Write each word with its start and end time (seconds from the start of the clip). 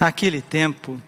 Naquele 0.00 0.40
tempo, 0.40 0.98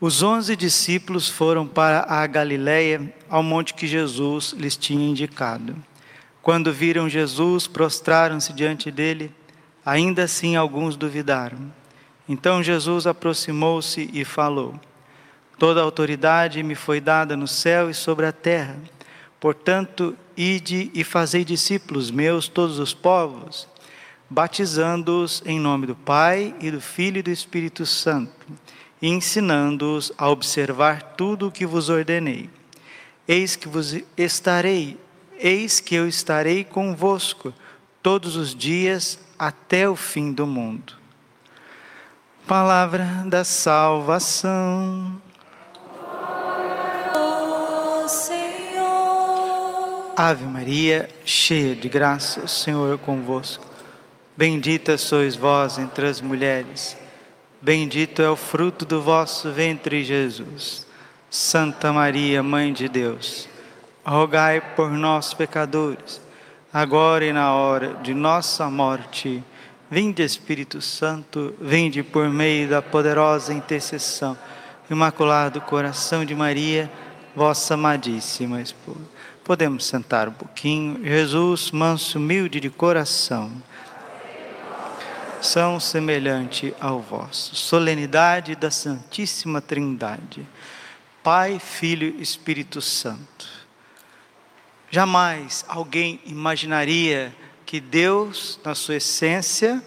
os 0.00 0.22
onze 0.22 0.56
discípulos 0.56 1.28
foram 1.28 1.66
para 1.66 2.06
a 2.08 2.26
Galiléia, 2.26 3.14
ao 3.28 3.42
monte 3.42 3.74
que 3.74 3.86
Jesus 3.86 4.54
lhes 4.56 4.74
tinha 4.74 5.06
indicado. 5.06 5.76
Quando 6.40 6.72
viram 6.72 7.10
Jesus, 7.10 7.66
prostraram-se 7.66 8.54
diante 8.54 8.90
dele. 8.90 9.30
Ainda 9.84 10.22
assim, 10.22 10.56
alguns 10.56 10.96
duvidaram. 10.96 11.70
Então 12.26 12.62
Jesus 12.62 13.06
aproximou-se 13.06 14.08
e 14.14 14.24
falou: 14.24 14.80
Toda 15.58 15.82
autoridade 15.82 16.62
me 16.62 16.74
foi 16.74 17.02
dada 17.02 17.36
no 17.36 17.46
céu 17.46 17.90
e 17.90 17.94
sobre 17.94 18.24
a 18.24 18.32
terra. 18.32 18.78
Portanto, 19.38 20.16
ide 20.34 20.90
e 20.94 21.04
fazei 21.04 21.44
discípulos 21.44 22.10
meus 22.10 22.48
todos 22.48 22.78
os 22.78 22.94
povos 22.94 23.68
batizando-os 24.28 25.42
em 25.46 25.58
nome 25.58 25.86
do 25.86 25.94
Pai 25.94 26.54
e 26.60 26.70
do 26.70 26.80
Filho 26.80 27.18
e 27.18 27.22
do 27.22 27.30
Espírito 27.30 27.86
Santo, 27.86 28.46
e 29.00 29.08
ensinando-os 29.08 30.12
a 30.18 30.28
observar 30.28 31.14
tudo 31.16 31.48
o 31.48 31.52
que 31.52 31.66
vos 31.66 31.88
ordenei. 31.88 32.50
Eis 33.26 33.56
que 33.56 33.68
vos 33.68 33.96
estarei, 34.16 34.98
eis 35.38 35.80
que 35.80 35.94
eu 35.94 36.08
estarei 36.08 36.64
convosco 36.64 37.54
todos 38.02 38.36
os 38.36 38.54
dias 38.54 39.18
até 39.38 39.88
o 39.88 39.96
fim 39.96 40.32
do 40.32 40.46
mundo. 40.46 40.94
Palavra 42.46 43.04
da 43.26 43.44
salvação. 43.44 45.20
Senhor. 48.08 50.14
Ave 50.16 50.46
Maria, 50.46 51.10
cheia 51.26 51.76
de 51.76 51.90
graça, 51.90 52.40
o 52.40 52.48
Senhor 52.48 52.94
é 52.94 52.96
convosco. 52.96 53.67
Bendita 54.38 54.96
sois 54.96 55.34
vós 55.34 55.78
entre 55.78 56.06
as 56.06 56.20
mulheres, 56.20 56.96
bendito 57.60 58.22
é 58.22 58.30
o 58.30 58.36
fruto 58.36 58.84
do 58.84 59.02
vosso 59.02 59.50
ventre, 59.50 60.04
Jesus. 60.04 60.86
Santa 61.28 61.92
Maria, 61.92 62.40
Mãe 62.40 62.72
de 62.72 62.88
Deus, 62.88 63.48
rogai 64.06 64.60
por 64.76 64.90
nós, 64.90 65.34
pecadores, 65.34 66.20
agora 66.72 67.24
e 67.26 67.32
na 67.32 67.52
hora 67.52 67.94
de 67.94 68.14
nossa 68.14 68.70
morte. 68.70 69.42
Vinde, 69.90 70.22
Espírito 70.22 70.80
Santo, 70.80 71.52
vinde 71.60 72.04
por 72.04 72.30
meio 72.30 72.68
da 72.68 72.80
poderosa 72.80 73.52
intercessão, 73.52 74.38
Imaculado 74.88 75.60
Coração 75.62 76.24
de 76.24 76.36
Maria, 76.36 76.88
vossa 77.34 77.74
amadíssima 77.74 78.62
esposa. 78.62 79.00
Podemos 79.42 79.84
sentar 79.84 80.28
um 80.28 80.32
pouquinho. 80.32 81.04
Jesus, 81.04 81.72
manso, 81.72 82.18
humilde 82.18 82.60
de 82.60 82.70
coração 82.70 83.50
são 85.40 85.78
semelhante 85.78 86.74
ao 86.80 87.00
vosso. 87.00 87.54
Solenidade 87.54 88.54
da 88.54 88.70
Santíssima 88.70 89.60
Trindade. 89.60 90.46
Pai, 91.22 91.58
Filho 91.58 92.14
e 92.18 92.22
Espírito 92.22 92.80
Santo. 92.80 93.46
Jamais 94.90 95.64
alguém 95.68 96.20
imaginaria 96.24 97.34
que 97.66 97.80
Deus, 97.80 98.58
na 98.64 98.74
sua 98.74 98.96
essência, 98.96 99.82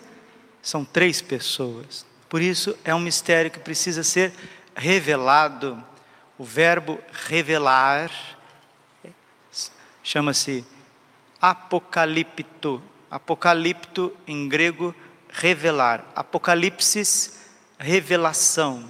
são 0.61 0.85
três 0.85 1.21
pessoas. 1.21 2.05
Por 2.29 2.41
isso 2.41 2.77
é 2.83 2.93
um 2.93 2.99
mistério 2.99 3.49
que 3.49 3.59
precisa 3.59 4.03
ser 4.03 4.33
revelado. 4.75 5.83
O 6.37 6.43
verbo 6.43 6.99
revelar 7.27 8.11
chama-se 10.03 10.63
apocalipto. 11.41 12.81
Apocalipto 13.09 14.15
em 14.27 14.47
grego 14.47 14.95
revelar. 15.31 16.05
Apocalipse, 16.15 17.33
revelação. 17.79 18.83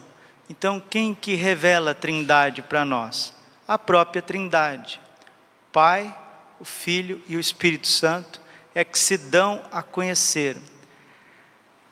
Então, 0.49 0.79
quem 0.79 1.13
que 1.13 1.35
revela 1.35 1.91
a 1.91 1.95
Trindade 1.95 2.61
para 2.61 2.83
nós? 2.83 3.33
A 3.67 3.77
própria 3.77 4.21
Trindade. 4.21 4.99
Pai, 5.71 6.13
o 6.59 6.65
Filho 6.65 7.21
e 7.27 7.37
o 7.37 7.39
Espírito 7.39 7.87
Santo 7.87 8.41
é 8.75 8.83
que 8.83 8.99
se 8.99 9.17
dão 9.17 9.61
a 9.71 9.81
conhecer. 9.81 10.57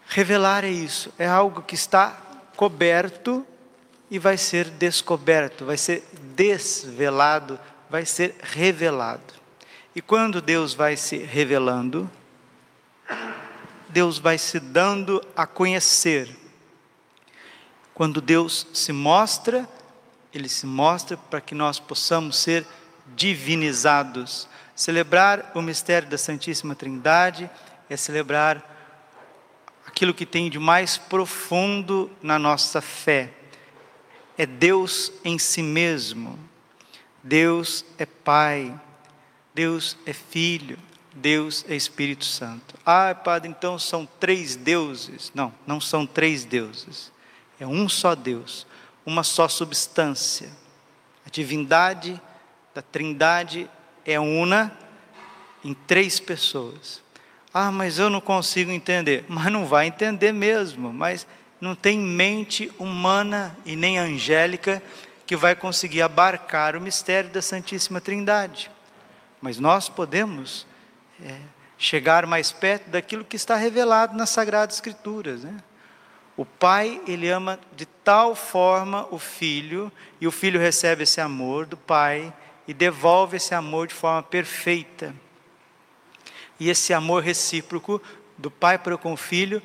Revelar 0.07 0.65
é 0.65 0.69
isso, 0.69 1.13
é 1.17 1.27
algo 1.27 1.61
que 1.61 1.75
está 1.75 2.17
coberto 2.55 3.45
e 4.11 4.17
vai 4.17 4.37
ser 4.37 4.65
descoberto, 4.65 5.65
vai 5.65 5.77
ser 5.77 6.03
desvelado, 6.35 7.59
vai 7.89 8.05
ser 8.05 8.35
revelado. 8.41 9.33
E 9.95 10.01
quando 10.01 10.41
Deus 10.41 10.73
vai 10.73 10.97
se 10.97 11.17
revelando, 11.17 12.09
Deus 13.89 14.19
vai 14.19 14.37
se 14.37 14.59
dando 14.59 15.21
a 15.35 15.47
conhecer. 15.47 16.37
Quando 17.93 18.21
Deus 18.21 18.67
se 18.71 18.93
mostra, 18.93 19.67
Ele 20.33 20.47
se 20.47 20.65
mostra 20.65 21.17
para 21.17 21.41
que 21.41 21.55
nós 21.55 21.79
possamos 21.79 22.37
ser 22.37 22.65
divinizados. 23.15 24.47
Celebrar 24.75 25.51
o 25.55 25.61
mistério 25.61 26.07
da 26.07 26.17
Santíssima 26.17 26.75
Trindade 26.75 27.49
é 27.89 27.97
celebrar 27.97 28.77
aquilo 29.85 30.13
que 30.13 30.25
tem 30.25 30.49
de 30.49 30.59
mais 30.59 30.97
profundo 30.97 32.11
na 32.21 32.37
nossa 32.37 32.79
fé. 32.79 33.33
É 34.37 34.45
Deus 34.45 35.11
em 35.25 35.37
si 35.39 35.63
mesmo. 35.63 36.39
Deus 37.23 37.83
é 37.97 38.05
Pai. 38.05 38.79
Deus 39.53 39.97
é 40.05 40.13
Filho. 40.13 40.77
Deus 41.13 41.65
é 41.67 41.75
Espírito 41.75 42.25
Santo. 42.25 42.75
Ah, 42.85 43.15
Padre, 43.15 43.49
então 43.49 43.79
são 43.79 44.07
três 44.19 44.55
deuses. 44.55 45.31
Não, 45.33 45.53
não 45.65 45.81
são 45.81 46.05
três 46.05 46.45
deuses. 46.45 47.11
É 47.59 47.65
um 47.65 47.89
só 47.89 48.15
Deus, 48.15 48.65
uma 49.05 49.23
só 49.23 49.47
substância. 49.47 50.49
A 51.25 51.29
divindade 51.29 52.21
da 52.73 52.81
Trindade 52.81 53.69
é 54.05 54.19
una 54.19 54.75
em 55.63 55.73
três 55.73 56.19
pessoas. 56.19 57.01
Ah, 57.53 57.71
mas 57.71 57.97
eu 57.97 58.09
não 58.09 58.21
consigo 58.21 58.71
entender. 58.71 59.25
Mas 59.29 59.51
não 59.51 59.65
vai 59.65 59.87
entender 59.87 60.31
mesmo. 60.31 60.93
Mas 60.93 61.25
não 61.59 61.75
tem 61.75 61.99
mente 61.99 62.71
humana 62.77 63.57
e 63.65 63.75
nem 63.75 63.97
angélica 63.97 64.81
que 65.25 65.35
vai 65.35 65.55
conseguir 65.55 66.01
abarcar 66.01 66.75
o 66.75 66.81
mistério 66.81 67.29
da 67.29 67.41
Santíssima 67.41 67.99
Trindade. 67.99 68.71
Mas 69.41 69.59
nós 69.59 69.89
podemos 69.89 70.65
é, 71.23 71.35
chegar 71.77 72.25
mais 72.25 72.51
perto 72.51 72.89
daquilo 72.89 73.23
que 73.23 73.35
está 73.35 73.55
revelado 73.55 74.15
nas 74.15 74.29
Sagradas 74.29 74.75
Escrituras. 74.75 75.43
Né? 75.43 75.57
O 76.35 76.45
pai, 76.45 77.01
ele 77.07 77.29
ama 77.29 77.59
de 77.75 77.85
tal 77.85 78.35
forma 78.35 79.07
o 79.11 79.19
filho, 79.19 79.91
e 80.21 80.27
o 80.27 80.31
filho 80.31 80.59
recebe 80.59 81.03
esse 81.03 81.19
amor 81.19 81.65
do 81.65 81.77
pai 81.77 82.33
e 82.67 82.73
devolve 82.73 83.37
esse 83.37 83.55
amor 83.55 83.87
de 83.87 83.93
forma 83.93 84.21
perfeita. 84.21 85.13
E 86.59 86.69
esse 86.69 86.93
amor 86.93 87.23
recíproco 87.23 88.01
do 88.37 88.51
pai 88.51 88.77
para 88.77 88.97
com 88.97 89.13
o 89.13 89.17
filho 89.17 89.61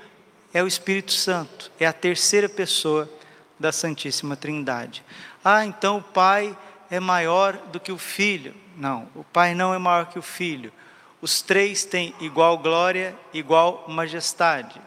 é 0.53 0.63
o 0.63 0.67
Espírito 0.67 1.13
Santo, 1.13 1.71
é 1.81 1.87
a 1.87 1.93
terceira 1.93 2.49
pessoa 2.49 3.11
da 3.59 3.73
Santíssima 3.73 4.37
Trindade. 4.37 5.05
Ah, 5.45 5.65
então 5.67 5.99
o 5.99 6.03
pai 6.03 6.57
é 6.91 7.01
maior 7.01 7.57
do 7.57 7.81
que 7.81 7.93
o 7.93 7.99
filho. 7.99 8.55
Não, 8.77 9.09
o 9.15 9.25
pai 9.25 9.55
não 9.55 9.75
é 9.75 9.79
maior 9.79 10.07
que 10.07 10.19
o 10.19 10.23
filho. 10.23 10.73
Os 11.25 11.41
três 11.41 11.87
têm 11.87 12.15
igual 12.21 12.59
glória, 12.59 13.17
igual 13.33 13.87
majestade. 13.89 14.79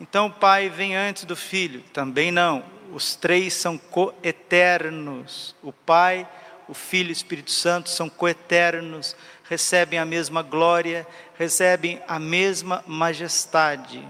Então 0.00 0.26
o 0.26 0.32
Pai 0.32 0.68
vem 0.68 0.96
antes 0.96 1.22
do 1.22 1.36
Filho? 1.36 1.84
Também 1.92 2.32
não. 2.32 2.64
Os 2.92 3.14
três 3.14 3.54
são 3.54 3.78
coeternos. 3.78 5.54
O 5.62 5.72
Pai, 5.72 6.28
o 6.66 6.74
Filho 6.74 7.10
e 7.10 7.12
o 7.12 7.12
Espírito 7.12 7.52
Santo 7.52 7.90
são 7.90 8.08
coeternos, 8.08 9.14
recebem 9.48 10.00
a 10.00 10.04
mesma 10.04 10.42
glória, 10.42 11.06
recebem 11.38 12.02
a 12.08 12.18
mesma 12.18 12.82
majestade. 12.88 14.04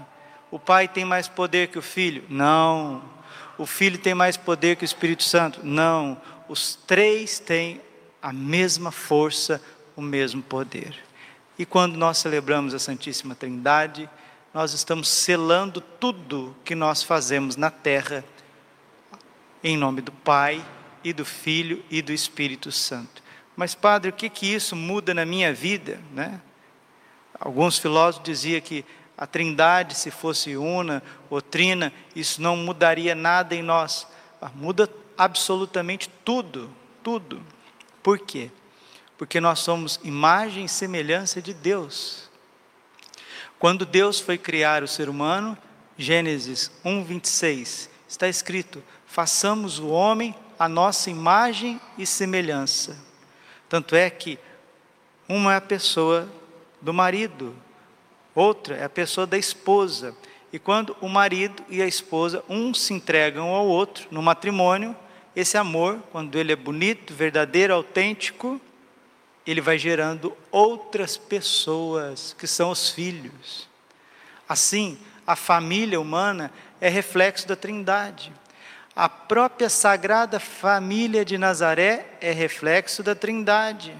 O 0.49 0.57
Pai 0.57 0.87
tem 0.87 1.05
mais 1.05 1.27
poder 1.27 1.67
que 1.67 1.77
o 1.77 1.83
Filho? 1.83 2.23
Não. 2.27 3.03
O 3.59 3.67
Filho 3.67 3.99
tem 3.99 4.15
mais 4.15 4.37
poder 4.37 4.75
que 4.75 4.83
o 4.83 4.85
Espírito 4.85 5.21
Santo? 5.21 5.59
Não. 5.63 6.19
Os 6.49 6.73
três 6.87 7.37
têm 7.37 7.79
a 8.19 8.33
mesma 8.33 8.91
força, 8.91 9.61
o 9.95 10.01
mesmo 10.01 10.41
poder. 10.41 11.04
E 11.57 11.65
quando 11.65 11.95
nós 11.95 12.17
celebramos 12.17 12.73
a 12.73 12.79
Santíssima 12.79 13.35
Trindade, 13.35 14.09
nós 14.53 14.73
estamos 14.73 15.07
selando 15.07 15.81
tudo 15.81 16.55
que 16.63 16.75
nós 16.75 17.03
fazemos 17.03 17.55
na 17.55 17.69
terra, 17.69 18.23
em 19.63 19.77
nome 19.77 20.01
do 20.01 20.11
Pai, 20.11 20.63
e 21.05 21.13
do 21.13 21.23
Filho 21.23 21.83
e 21.89 22.01
do 22.01 22.11
Espírito 22.11 22.71
Santo. 22.71 23.21
Mas, 23.55 23.75
Padre, 23.75 24.09
o 24.09 24.13
que, 24.13 24.27
que 24.27 24.47
isso 24.47 24.75
muda 24.75 25.13
na 25.13 25.23
minha 25.23 25.53
vida? 25.53 25.99
Né? 26.11 26.41
Alguns 27.39 27.77
filósofos 27.77 28.25
diziam 28.25 28.59
que 28.59 28.83
a 29.15 29.27
trindade, 29.27 29.95
se 29.95 30.09
fosse 30.09 30.57
una 30.57 31.01
ou 31.29 31.41
trina, 31.41 31.93
isso 32.15 32.41
não 32.41 32.57
mudaria 32.57 33.13
nada 33.13 33.55
em 33.55 33.61
nós. 33.61 34.07
Muda 34.55 34.89
absolutamente 35.17 36.09
tudo, 36.25 36.69
tudo. 37.03 37.41
Por 38.01 38.19
quê? 38.19 38.51
Porque 39.17 39.39
nós 39.39 39.59
somos 39.59 39.99
imagem 40.03 40.65
e 40.65 40.69
semelhança 40.69 41.41
de 41.41 41.53
Deus. 41.53 42.29
Quando 43.57 43.85
Deus 43.85 44.19
foi 44.19 44.37
criar 44.37 44.83
o 44.83 44.87
ser 44.87 45.09
humano, 45.09 45.57
Gênesis 45.97 46.71
1, 46.83 47.03
26, 47.03 47.89
está 48.07 48.27
escrito: 48.27 48.83
façamos 49.05 49.79
o 49.79 49.87
homem 49.87 50.35
a 50.57 50.67
nossa 50.67 51.09
imagem 51.09 51.79
e 51.97 52.05
semelhança. 52.05 52.97
Tanto 53.67 53.95
é 53.95 54.09
que 54.09 54.39
uma 55.27 55.53
é 55.53 55.57
a 55.57 55.61
pessoa 55.61 56.29
do 56.81 56.93
marido, 56.93 57.55
outra 58.33 58.75
é 58.75 58.83
a 58.83 58.89
pessoa 58.89 59.25
da 59.25 59.37
esposa. 59.37 60.15
E 60.53 60.59
quando 60.59 60.95
o 61.01 61.09
marido 61.09 61.63
e 61.69 61.81
a 61.81 61.87
esposa, 61.87 62.43
um 62.47 62.73
se 62.73 62.93
entregam 62.93 63.49
ao 63.49 63.65
outro 63.65 64.07
no 64.11 64.21
matrimônio, 64.21 64.95
esse 65.35 65.57
amor, 65.57 65.99
quando 66.11 66.37
ele 66.39 66.53
é 66.53 66.55
bonito, 66.55 67.13
verdadeiro, 67.13 67.73
autêntico, 67.73 68.61
ele 69.45 69.61
vai 69.61 69.77
gerando 69.77 70.35
outras 70.51 71.17
pessoas, 71.17 72.35
que 72.37 72.47
são 72.47 72.71
os 72.71 72.89
filhos. 72.89 73.69
Assim, 74.47 74.97
a 75.25 75.35
família 75.35 75.99
humana 75.99 76.51
é 76.81 76.89
reflexo 76.89 77.47
da 77.47 77.55
Trindade. 77.55 78.33
A 78.95 79.09
própria 79.09 79.69
Sagrada 79.69 80.39
Família 80.39 81.25
de 81.25 81.37
Nazaré 81.37 82.05
é 82.21 82.31
reflexo 82.31 83.03
da 83.03 83.13
Trindade. 83.13 83.95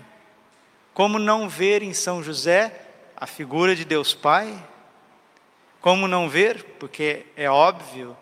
Como 0.94 1.20
não 1.20 1.50
ver 1.50 1.84
em 1.84 1.94
São 1.94 2.24
José 2.24 2.74
a 3.16 3.28
figura 3.28 3.76
de 3.76 3.84
Deus 3.84 4.14
Pai? 4.14 4.58
Como 5.82 6.08
não 6.08 6.30
ver, 6.30 6.64
porque 6.80 7.26
é 7.36 7.50
óbvio, 7.50 8.16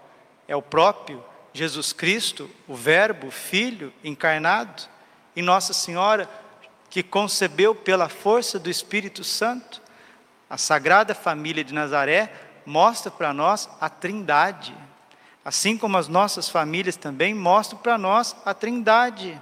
é 0.47 0.55
o 0.55 0.61
próprio 0.61 1.23
Jesus 1.53 1.93
Cristo, 1.93 2.49
o 2.67 2.75
Verbo, 2.75 3.29
Filho 3.29 3.93
encarnado, 4.03 4.83
e 5.35 5.41
Nossa 5.41 5.73
Senhora, 5.73 6.29
que 6.93 7.01
concebeu 7.01 7.73
pela 7.73 8.07
força 8.07 8.59
do 8.59 8.69
Espírito 8.69 9.23
Santo. 9.23 9.81
A 10.47 10.59
Sagrada 10.59 11.15
Família 11.15 11.63
de 11.63 11.73
Nazaré 11.73 12.31
mostra 12.67 13.09
para 13.09 13.33
nós 13.33 13.67
a 13.81 13.89
Trindade. 13.89 14.75
Assim 15.43 15.75
como 15.75 15.97
as 15.97 16.07
nossas 16.07 16.47
famílias 16.47 16.95
também 16.95 17.33
mostram 17.33 17.79
para 17.79 17.97
nós 17.97 18.35
a 18.45 18.53
Trindade. 18.53 19.41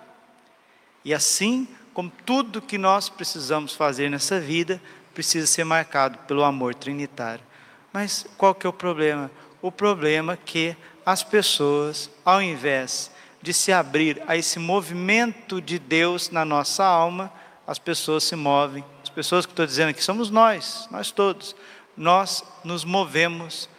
E 1.03 1.13
assim 1.13 1.67
como 1.93 2.09
tudo 2.25 2.61
que 2.61 2.77
nós 2.77 3.09
precisamos 3.09 3.75
fazer 3.75 4.09
nessa 4.09 4.39
vida 4.39 4.81
precisa 5.13 5.45
ser 5.45 5.65
marcado 5.65 6.19
pelo 6.19 6.45
amor 6.45 6.73
trinitário. 6.73 7.43
Mas 7.91 8.25
qual 8.37 8.55
que 8.55 8.65
é 8.65 8.69
o 8.69 8.73
problema? 8.73 9.29
O 9.61 9.69
problema 9.73 10.33
é 10.33 10.37
que 10.37 10.77
as 11.05 11.21
pessoas, 11.21 12.09
ao 12.23 12.41
invés 12.41 13.11
de 13.41 13.53
se 13.53 13.73
abrir 13.73 14.23
a 14.25 14.37
esse 14.37 14.57
movimento 14.57 15.59
de 15.61 15.77
Deus 15.77 16.29
na 16.29 16.45
nossa 16.45 16.85
alma, 16.85 17.40
as 17.65 17.79
pessoas 17.79 18.23
se 18.23 18.35
movem. 18.35 18.83
As 19.03 19.09
pessoas 19.09 19.45
que 19.45 19.51
estou 19.51 19.65
dizendo 19.65 19.89
aqui 19.89 20.03
somos 20.03 20.29
nós, 20.29 20.87
nós 20.91 21.11
todos. 21.11 21.55
Nós 21.95 22.43
nos 22.63 22.83
movemos 22.83 23.69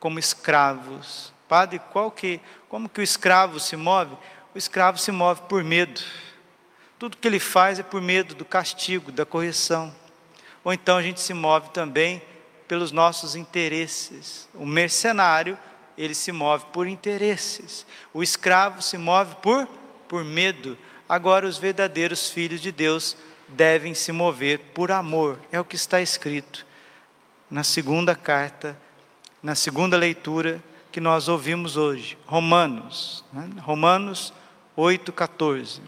como 0.00 0.18
escravos 0.18 1.32
Padre, 1.52 1.82
qual 1.92 2.10
que, 2.10 2.40
como 2.66 2.88
que 2.88 2.98
o 2.98 3.02
escravo 3.02 3.60
se 3.60 3.76
move? 3.76 4.16
O 4.54 4.56
escravo 4.56 4.96
se 4.96 5.12
move 5.12 5.42
por 5.50 5.62
medo. 5.62 6.00
Tudo 6.98 7.18
que 7.18 7.28
ele 7.28 7.38
faz 7.38 7.78
é 7.78 7.82
por 7.82 8.00
medo 8.00 8.34
do 8.34 8.42
castigo, 8.42 9.12
da 9.12 9.26
correção. 9.26 9.94
Ou 10.64 10.72
então 10.72 10.96
a 10.96 11.02
gente 11.02 11.20
se 11.20 11.34
move 11.34 11.68
também 11.68 12.22
pelos 12.66 12.90
nossos 12.90 13.36
interesses. 13.36 14.48
O 14.54 14.64
mercenário, 14.64 15.58
ele 15.98 16.14
se 16.14 16.32
move 16.32 16.64
por 16.72 16.86
interesses. 16.86 17.84
O 18.14 18.22
escravo 18.22 18.80
se 18.80 18.96
move 18.96 19.34
por 19.42 19.68
por 20.08 20.24
medo. 20.24 20.78
Agora 21.12 21.46
os 21.46 21.58
verdadeiros 21.58 22.30
filhos 22.30 22.58
de 22.58 22.72
Deus 22.72 23.18
devem 23.46 23.92
se 23.92 24.10
mover 24.12 24.58
por 24.72 24.90
amor. 24.90 25.38
É 25.52 25.60
o 25.60 25.64
que 25.64 25.76
está 25.76 26.00
escrito 26.00 26.64
na 27.50 27.62
segunda 27.62 28.14
carta, 28.14 28.74
na 29.42 29.54
segunda 29.54 29.98
leitura 29.98 30.64
que 30.90 31.02
nós 31.02 31.28
ouvimos 31.28 31.76
hoje, 31.76 32.16
Romanos, 32.24 33.22
né? 33.30 33.46
Romanos 33.58 34.32
8,14. 34.74 35.80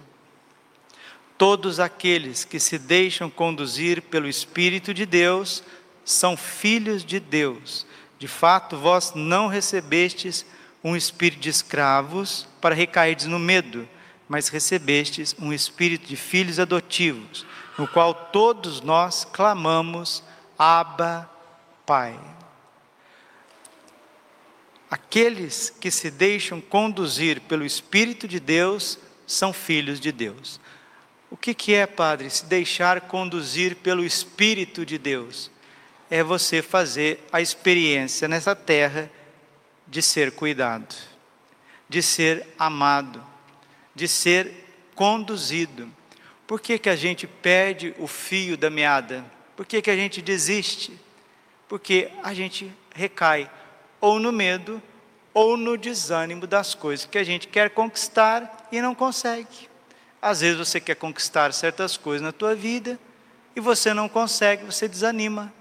Todos 1.39 1.81
aqueles 1.81 2.45
que 2.45 2.61
se 2.61 2.79
deixam 2.79 3.31
conduzir 3.31 4.03
pelo 4.03 4.29
Espírito 4.29 4.93
de 4.93 5.07
Deus 5.07 5.65
são 6.05 6.37
filhos 6.37 7.03
de 7.03 7.19
Deus. 7.19 7.87
De 8.19 8.29
fato, 8.29 8.77
vós 8.77 9.15
não 9.15 9.47
recebestes 9.47 10.45
um 10.85 10.95
espírito 10.95 11.41
de 11.41 11.49
escravos 11.49 12.47
para 12.61 12.75
recairdes 12.75 13.25
no 13.25 13.39
medo, 13.39 13.89
mas 14.29 14.49
recebestes 14.49 15.35
um 15.39 15.53
espírito 15.53 16.07
de 16.07 16.17
filhos 16.17 16.59
adotivos, 16.59 17.47
no 17.79 17.87
qual 17.87 18.15
todos 18.15 18.81
nós 18.81 19.25
clamamos: 19.25 20.23
Abba, 20.59 21.29
Pai. 21.85 22.19
Aqueles 24.91 25.71
que 25.71 25.91
se 25.91 26.11
deixam 26.11 26.61
conduzir 26.61 27.41
pelo 27.41 27.65
Espírito 27.65 28.29
de 28.29 28.39
Deus 28.39 28.99
são 29.27 29.53
filhos 29.53 29.99
de 29.99 30.13
Deus. 30.13 30.61
O 31.31 31.37
que, 31.37 31.53
que 31.53 31.75
é, 31.75 31.85
Padre, 31.85 32.31
se 32.31 32.47
deixar 32.47 33.01
conduzir 33.01 33.75
pelo 33.77 34.05
Espírito 34.05 34.87
de 34.87 34.97
Deus? 34.97 35.51
É 36.09 36.23
você 36.23 36.63
fazer 36.63 37.27
a 37.33 37.41
experiência 37.41 38.29
nessa 38.29 38.55
terra 38.55 39.11
de 39.87 40.01
ser 40.01 40.31
cuidado, 40.31 40.95
de 41.89 42.01
ser 42.01 42.47
amado, 42.57 43.21
de 43.95 44.09
ser 44.09 44.53
conduzido. 44.95 45.91
Por 46.47 46.61
que, 46.61 46.79
que 46.79 46.89
a 46.91 46.97
gente 46.97 47.27
perde 47.27 47.95
o 47.99 48.07
fio 48.07 48.57
da 48.57 48.69
meada? 48.69 49.25
Por 49.57 49.65
que, 49.65 49.81
que 49.81 49.91
a 49.91 49.97
gente 49.97 50.21
desiste? 50.21 50.99
Porque 51.69 52.11
a 52.23 52.35
gente 52.35 52.73
recai 52.95 53.51
ou 54.01 54.19
no 54.19 54.31
medo, 54.31 54.83
ou 55.33 55.57
no 55.57 55.77
desânimo 55.77 56.47
das 56.47 56.75
coisas 56.75 57.07
que 57.07 57.19
a 57.19 57.25
gente 57.25 57.49
quer 57.49 57.71
conquistar 57.71 58.69
e 58.71 58.81
não 58.81 58.95
consegue. 58.95 59.69
Às 60.21 60.41
vezes 60.41 60.59
você 60.59 60.81
quer 60.81 60.95
conquistar 60.95 61.53
certas 61.53 61.97
coisas 61.97 62.23
na 62.23 62.33
tua 62.33 62.55
vida 62.55 62.99
e 63.57 63.61
você 63.61 63.93
não 63.93 64.09
consegue, 64.09 64.65
você 64.65 64.87
desanima. 64.87 65.53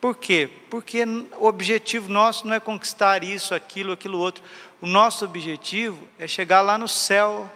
Por 0.00 0.16
quê? 0.16 0.48
Porque 0.70 1.04
o 1.38 1.46
objetivo 1.46 2.10
nosso 2.10 2.46
não 2.46 2.54
é 2.54 2.60
conquistar 2.60 3.24
isso, 3.24 3.54
aquilo, 3.54 3.92
aquilo 3.92 4.18
outro. 4.18 4.42
O 4.80 4.86
nosso 4.86 5.24
objetivo 5.24 6.08
é 6.18 6.26
chegar 6.26 6.60
lá 6.60 6.76
no 6.76 6.88
céu. 6.88 7.50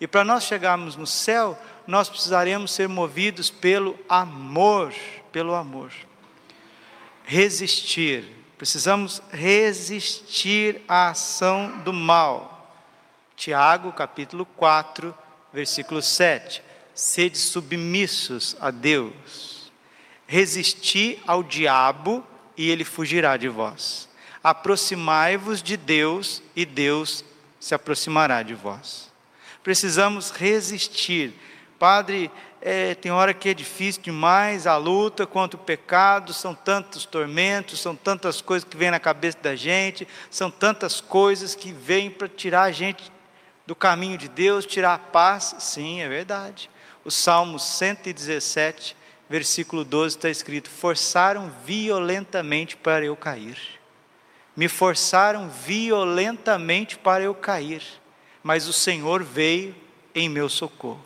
E 0.00 0.06
para 0.06 0.24
nós 0.24 0.44
chegarmos 0.44 0.96
no 0.96 1.06
céu, 1.06 1.58
nós 1.86 2.08
precisaremos 2.08 2.72
ser 2.72 2.88
movidos 2.88 3.50
pelo 3.50 3.98
amor, 4.08 4.92
pelo 5.30 5.54
amor. 5.54 5.92
Resistir 7.24 8.44
Precisamos 8.56 9.20
resistir 9.30 10.80
à 10.86 11.08
ação 11.08 11.82
do 11.82 11.92
mal. 11.92 12.72
Tiago, 13.36 13.92
capítulo 13.92 14.46
4, 14.46 15.14
versículo 15.52 16.00
7. 16.00 16.62
Sede 16.94 17.36
submissos 17.36 18.56
a 18.60 18.70
Deus. 18.70 19.72
Resisti 20.26 21.20
ao 21.26 21.42
diabo 21.42 22.24
e 22.56 22.70
ele 22.70 22.84
fugirá 22.84 23.36
de 23.36 23.48
vós. 23.48 24.08
Aproximai-vos 24.44 25.62
de 25.62 25.74
Deus 25.74 26.42
e 26.54 26.66
Deus 26.66 27.24
se 27.58 27.74
aproximará 27.74 28.42
de 28.42 28.54
vós. 28.54 29.10
Precisamos 29.62 30.30
resistir. 30.30 31.32
Padre, 31.78 32.30
é, 32.60 32.94
tem 32.94 33.10
hora 33.10 33.32
que 33.32 33.48
é 33.48 33.54
difícil 33.54 34.02
demais, 34.02 34.66
a 34.66 34.76
luta 34.76 35.26
contra 35.26 35.58
o 35.58 35.62
pecado, 35.62 36.34
são 36.34 36.54
tantos 36.54 37.06
tormentos, 37.06 37.80
são 37.80 37.96
tantas 37.96 38.42
coisas 38.42 38.68
que 38.68 38.76
vêm 38.76 38.90
na 38.90 39.00
cabeça 39.00 39.38
da 39.42 39.56
gente, 39.56 40.06
são 40.30 40.50
tantas 40.50 41.00
coisas 41.00 41.54
que 41.54 41.72
vêm 41.72 42.10
para 42.10 42.28
tirar 42.28 42.64
a 42.64 42.70
gente 42.70 43.10
do 43.66 43.74
caminho 43.74 44.18
de 44.18 44.28
Deus, 44.28 44.66
tirar 44.66 44.94
a 44.94 44.98
paz. 44.98 45.56
Sim, 45.58 46.02
é 46.02 46.08
verdade. 46.08 46.70
O 47.02 47.10
Salmo 47.10 47.58
117, 47.58 48.94
versículo 49.28 49.84
12 49.84 50.16
está 50.16 50.28
escrito: 50.28 50.68
Forçaram 50.68 51.50
violentamente 51.64 52.76
para 52.76 53.04
eu 53.04 53.16
cair. 53.16 53.58
Me 54.56 54.68
forçaram 54.68 55.48
violentamente 55.48 56.96
para 56.96 57.24
eu 57.24 57.34
cair, 57.34 57.82
mas 58.42 58.68
o 58.68 58.72
Senhor 58.72 59.22
veio 59.22 59.74
em 60.14 60.28
meu 60.28 60.48
socorro. 60.48 61.02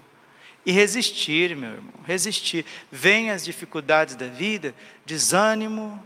e 0.66 0.72
resistir, 0.72 1.56
meu 1.56 1.70
irmão, 1.70 1.94
resistir. 2.04 2.66
Vem 2.92 3.30
as 3.30 3.42
dificuldades 3.42 4.16
da 4.16 4.26
vida, 4.26 4.74
desânimo, 5.06 6.02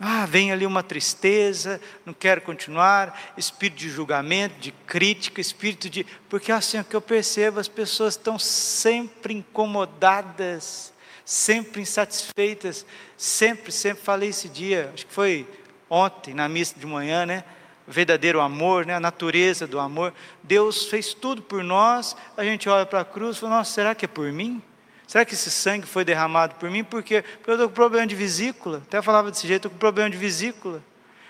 ah, 0.00 0.26
vem 0.26 0.52
ali 0.52 0.64
uma 0.64 0.82
tristeza, 0.82 1.80
não 2.06 2.14
quero 2.14 2.40
continuar, 2.42 3.32
espírito 3.36 3.78
de 3.78 3.90
julgamento, 3.90 4.60
de 4.60 4.70
crítica, 4.70 5.40
espírito 5.40 5.90
de. 5.90 6.06
Porque 6.28 6.52
assim 6.52 6.78
é 6.78 6.84
que 6.84 6.94
eu 6.94 7.00
percebo, 7.00 7.58
as 7.58 7.66
pessoas 7.66 8.14
estão 8.14 8.38
sempre 8.38 9.34
incomodadas, 9.34 10.92
sempre 11.24 11.82
insatisfeitas, 11.82 12.86
sempre, 13.16 13.72
sempre 13.72 14.04
falei 14.04 14.28
esse 14.28 14.48
dia, 14.48 14.92
acho 14.94 15.04
que 15.04 15.12
foi 15.12 15.48
ontem, 15.90 16.34
na 16.34 16.48
missa 16.48 16.78
de 16.78 16.86
manhã, 16.86 17.24
né? 17.26 17.44
O 17.86 17.90
verdadeiro 17.90 18.40
amor, 18.40 18.84
né? 18.84 18.94
a 18.94 19.00
natureza 19.00 19.66
do 19.66 19.80
amor. 19.80 20.12
Deus 20.42 20.86
fez 20.86 21.14
tudo 21.14 21.40
por 21.40 21.64
nós, 21.64 22.14
a 22.36 22.44
gente 22.44 22.68
olha 22.68 22.84
para 22.84 23.00
a 23.00 23.04
cruz 23.04 23.36
e 23.36 23.40
fala, 23.40 23.56
nossa, 23.56 23.72
será 23.72 23.94
que 23.94 24.04
é 24.04 24.08
por 24.08 24.30
mim? 24.30 24.62
Será 25.06 25.24
que 25.24 25.32
esse 25.32 25.50
sangue 25.50 25.86
foi 25.86 26.04
derramado 26.04 26.56
por 26.56 26.70
mim? 26.70 26.84
Porque, 26.84 27.22
porque 27.22 27.50
eu 27.50 27.54
estou 27.54 27.68
com 27.68 27.74
problema 27.74 28.06
de 28.06 28.14
vesícula. 28.14 28.82
Até 28.86 29.00
falava 29.00 29.30
desse 29.30 29.46
jeito, 29.46 29.60
estou 29.60 29.70
com 29.70 29.78
problema 29.78 30.10
de 30.10 30.18
vesícula. 30.18 30.82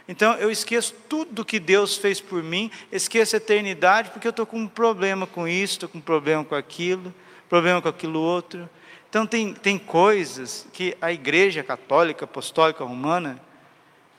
Então 0.09 0.35
eu 0.35 0.51
esqueço 0.51 0.95
tudo 1.09 1.45
que 1.45 1.61
Deus 1.61 1.97
fez 1.97 2.21
por 2.21 2.43
mim, 2.43 2.71
esqueço 2.91 3.37
a 3.37 3.39
eternidade, 3.39 4.11
porque 4.11 4.27
eu 4.27 4.31
estou 4.31 4.47
com 4.47 4.59
um 4.59 4.67
problema 4.67 5.27
com 5.27 5.47
isso, 5.47 5.75
estou 5.75 5.89
com 5.89 5.99
um 5.99 6.01
problema 6.01 6.43
com 6.45 6.55
aquilo, 6.55 7.15
problema 7.49 7.81
com 7.81 7.89
aquilo 7.89 8.19
outro. 8.19 8.69
Então 9.09 9.27
tem, 9.27 9.55
tem 9.55 9.79
coisas 9.79 10.67
que 10.73 10.97
a 11.01 11.13
igreja 11.13 11.63
católica, 11.63 12.25
apostólica, 12.25 12.83
romana, 12.83 13.39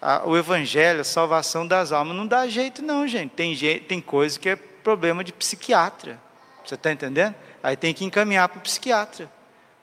a, 0.01 0.27
o 0.27 0.37
evangelho, 0.37 1.01
a 1.01 1.03
salvação 1.03 1.67
das 1.67 1.91
almas, 1.91 2.15
não 2.15 2.25
dá 2.25 2.47
jeito 2.47 2.81
não, 2.81 3.07
gente. 3.07 3.31
Tem, 3.31 3.55
tem 3.79 4.01
coisa 4.01 4.39
que 4.39 4.49
é 4.49 4.55
problema 4.55 5.23
de 5.23 5.33
psiquiatra. 5.33 6.19
Você 6.65 6.75
está 6.75 6.91
entendendo? 6.91 7.35
Aí 7.61 7.75
tem 7.75 7.93
que 7.93 8.05
encaminhar 8.05 8.47
para 8.47 8.59
o 8.59 8.61
psiquiatra. 8.61 9.29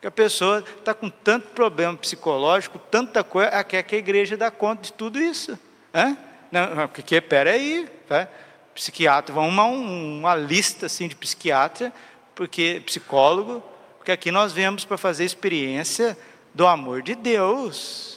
Que 0.01 0.07
a 0.07 0.11
pessoa 0.11 0.65
está 0.79 0.95
com 0.95 1.11
tanto 1.11 1.49
problema 1.49 1.97
psicológico, 1.97 2.79
tanta 2.79 3.25
coisa, 3.25 3.51
ela 3.51 3.65
quer 3.65 3.83
que 3.83 3.95
a 3.95 3.99
igreja 3.99 4.37
dê 4.37 4.51
conta 4.51 4.83
de 4.83 4.93
tudo 4.93 5.19
isso. 5.19 5.59
É? 5.93 6.17
Não, 6.51 6.89
porque, 6.89 7.21
peraí, 7.21 7.89
tá? 8.09 8.29
psiquiatra, 8.75 9.35
vamos 9.35 9.53
uma, 9.53 9.65
uma 9.65 10.35
lista 10.35 10.87
assim 10.87 11.09
de 11.09 11.17
psiquiatra, 11.17 11.93
porque 12.35 12.83
psicólogo, 12.85 13.63
porque 13.97 14.13
aqui 14.13 14.31
nós 14.31 14.53
viemos 14.53 14.85
para 14.85 14.99
fazer 14.99 15.25
experiência 15.25 16.17
do 16.55 16.67
amor 16.67 17.03
de 17.03 17.15
Deus. 17.15 18.16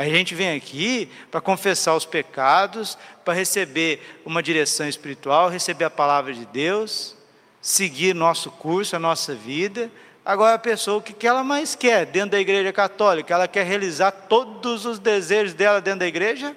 A 0.00 0.08
gente 0.08 0.34
vem 0.34 0.56
aqui 0.56 1.10
para 1.30 1.42
confessar 1.42 1.94
os 1.94 2.06
pecados, 2.06 2.96
para 3.22 3.34
receber 3.34 4.20
uma 4.24 4.42
direção 4.42 4.88
espiritual, 4.88 5.50
receber 5.50 5.84
a 5.84 5.90
palavra 5.90 6.32
de 6.32 6.46
Deus, 6.46 7.14
seguir 7.60 8.14
nosso 8.14 8.50
curso, 8.50 8.96
a 8.96 8.98
nossa 8.98 9.34
vida, 9.34 9.90
Agora 10.24 10.54
a 10.54 10.58
pessoa, 10.58 10.98
o 10.98 11.02
que 11.02 11.26
ela 11.26 11.42
mais 11.42 11.74
quer 11.74 12.06
dentro 12.06 12.30
da 12.30 12.40
igreja 12.40 12.72
católica? 12.72 13.34
Ela 13.34 13.48
quer 13.48 13.66
realizar 13.66 14.10
todos 14.10 14.86
os 14.86 14.98
desejos 14.98 15.54
dela 15.54 15.80
dentro 15.80 16.00
da 16.00 16.06
igreja? 16.06 16.56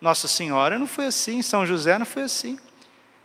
Nossa 0.00 0.28
Senhora 0.28 0.78
não 0.78 0.86
foi 0.86 1.06
assim, 1.06 1.40
São 1.40 1.64
José 1.64 1.98
não 1.98 2.06
foi 2.06 2.24
assim. 2.24 2.58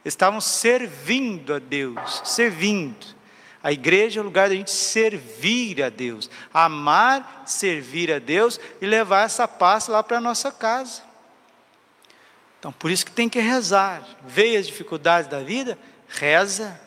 Estavam 0.05 0.39
servindo 0.39 1.53
a 1.53 1.59
Deus, 1.59 2.21
servindo. 2.25 3.05
A 3.63 3.71
igreja 3.71 4.19
é 4.19 4.21
o 4.21 4.25
lugar 4.25 4.49
da 4.49 4.55
gente 4.55 4.71
servir 4.71 5.83
a 5.83 5.89
Deus, 5.89 6.29
amar, 6.53 7.43
servir 7.45 8.11
a 8.11 8.19
Deus 8.19 8.59
e 8.81 8.85
levar 8.85 9.25
essa 9.25 9.47
paz 9.47 9.87
lá 9.87 10.01
para 10.01 10.17
a 10.17 10.21
nossa 10.21 10.51
casa. 10.51 11.03
Então, 12.59 12.71
por 12.71 12.89
isso 12.91 13.05
que 13.05 13.11
tem 13.11 13.29
que 13.29 13.39
rezar. 13.39 14.03
Veio 14.25 14.59
as 14.59 14.67
dificuldades 14.67 15.29
da 15.29 15.39
vida, 15.41 15.77
reza 16.07 16.79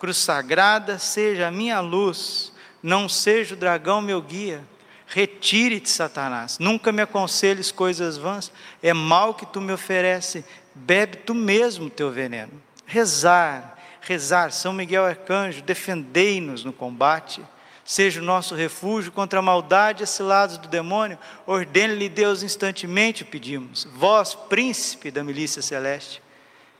cruz 0.00 0.16
sagrada 0.16 0.98
seja 0.98 1.48
a 1.48 1.50
minha 1.50 1.78
luz, 1.80 2.54
não 2.82 3.06
seja 3.06 3.54
o 3.54 3.58
dragão 3.58 4.00
meu 4.00 4.22
guia. 4.22 4.64
Retire-te, 5.06 5.90
Satanás. 5.90 6.58
Nunca 6.58 6.90
me 6.90 7.02
aconselhes 7.02 7.70
coisas 7.70 8.16
vãs. 8.16 8.50
É 8.82 8.94
mal 8.94 9.34
que 9.34 9.44
tu 9.44 9.60
me 9.60 9.72
oferece. 9.72 10.44
Bebe 10.74 11.18
tu 11.18 11.34
mesmo 11.34 11.86
o 11.86 11.90
teu 11.90 12.10
veneno. 12.10 12.52
Rezar, 12.86 13.76
rezar. 14.00 14.52
São 14.52 14.72
Miguel 14.72 15.04
Arcanjo, 15.04 15.62
defendei-nos 15.62 16.64
no 16.64 16.72
combate. 16.72 17.42
Seja 17.84 18.20
o 18.20 18.24
nosso 18.24 18.54
refúgio 18.54 19.10
contra 19.10 19.40
a 19.40 19.42
maldade 19.42 20.04
e 20.04 20.06
cilados 20.06 20.58
do 20.58 20.68
demônio. 20.68 21.18
Ordene-lhe 21.46 22.08
Deus 22.08 22.42
instantemente, 22.42 23.24
pedimos. 23.24 23.86
Vós, 23.94 24.34
príncipe 24.34 25.10
da 25.10 25.24
milícia 25.24 25.60
celeste 25.60 26.22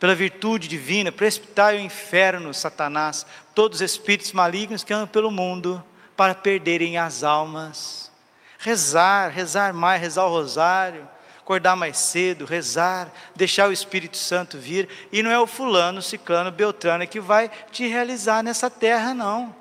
pela 0.00 0.14
virtude 0.14 0.66
divina, 0.66 1.12
precipitai 1.12 1.76
o 1.76 1.80
inferno, 1.80 2.54
Satanás, 2.54 3.26
todos 3.54 3.82
os 3.82 3.82
espíritos 3.82 4.32
malignos 4.32 4.82
que 4.82 4.94
andam 4.94 5.06
pelo 5.06 5.30
mundo 5.30 5.84
para 6.16 6.34
perderem 6.34 6.96
as 6.96 7.22
almas. 7.22 8.10
Rezar, 8.58 9.30
rezar 9.30 9.74
mais, 9.74 10.00
rezar 10.00 10.24
o 10.24 10.30
rosário, 10.30 11.06
acordar 11.40 11.74
mais 11.74 11.98
cedo, 11.98 12.44
rezar, 12.44 13.12
deixar 13.34 13.68
o 13.68 13.72
Espírito 13.72 14.16
Santo 14.16 14.58
vir, 14.58 14.88
e 15.10 15.22
não 15.22 15.30
é 15.30 15.38
o 15.38 15.46
fulano, 15.46 16.00
ciclano, 16.00 16.52
beltrano 16.52 17.06
que 17.06 17.18
vai 17.18 17.50
te 17.72 17.86
realizar 17.86 18.42
nessa 18.42 18.70
terra, 18.70 19.14
não. 19.14 19.54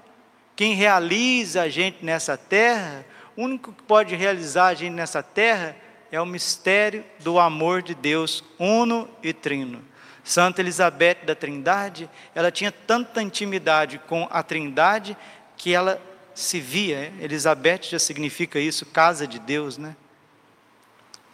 Quem 0.56 0.76
realiza 0.76 1.62
a 1.62 1.70
gente 1.70 2.04
nessa 2.04 2.38
terra, 2.38 3.06
o 3.36 3.44
único 3.44 3.72
que 3.72 3.82
pode 3.84 4.16
realizar 4.16 4.68
a 4.68 4.74
gente 4.74 4.94
nessa 4.94 5.24
terra 5.24 5.76
é 6.12 6.20
o 6.20 6.26
mistério 6.26 7.04
do 7.20 7.40
amor 7.40 7.82
de 7.82 7.96
Deus, 7.96 8.44
uno 8.60 9.10
e 9.24 9.32
trino. 9.34 9.84
Santa 10.24 10.62
Elizabeth 10.62 11.20
da 11.26 11.34
Trindade, 11.34 12.10
ela 12.36 12.52
tinha 12.52 12.72
tanta 12.72 13.22
intimidade 13.22 14.00
com 14.06 14.28
a 14.30 14.44
Trindade 14.44 15.18
que 15.56 15.74
ela 15.74 16.00
se 16.36 16.60
via, 16.60 17.12
Elizabeth 17.20 17.84
já 17.84 18.00
significa 18.00 18.60
isso, 18.60 18.86
casa 18.86 19.26
de 19.26 19.40
Deus, 19.40 19.78
né? 19.78 19.96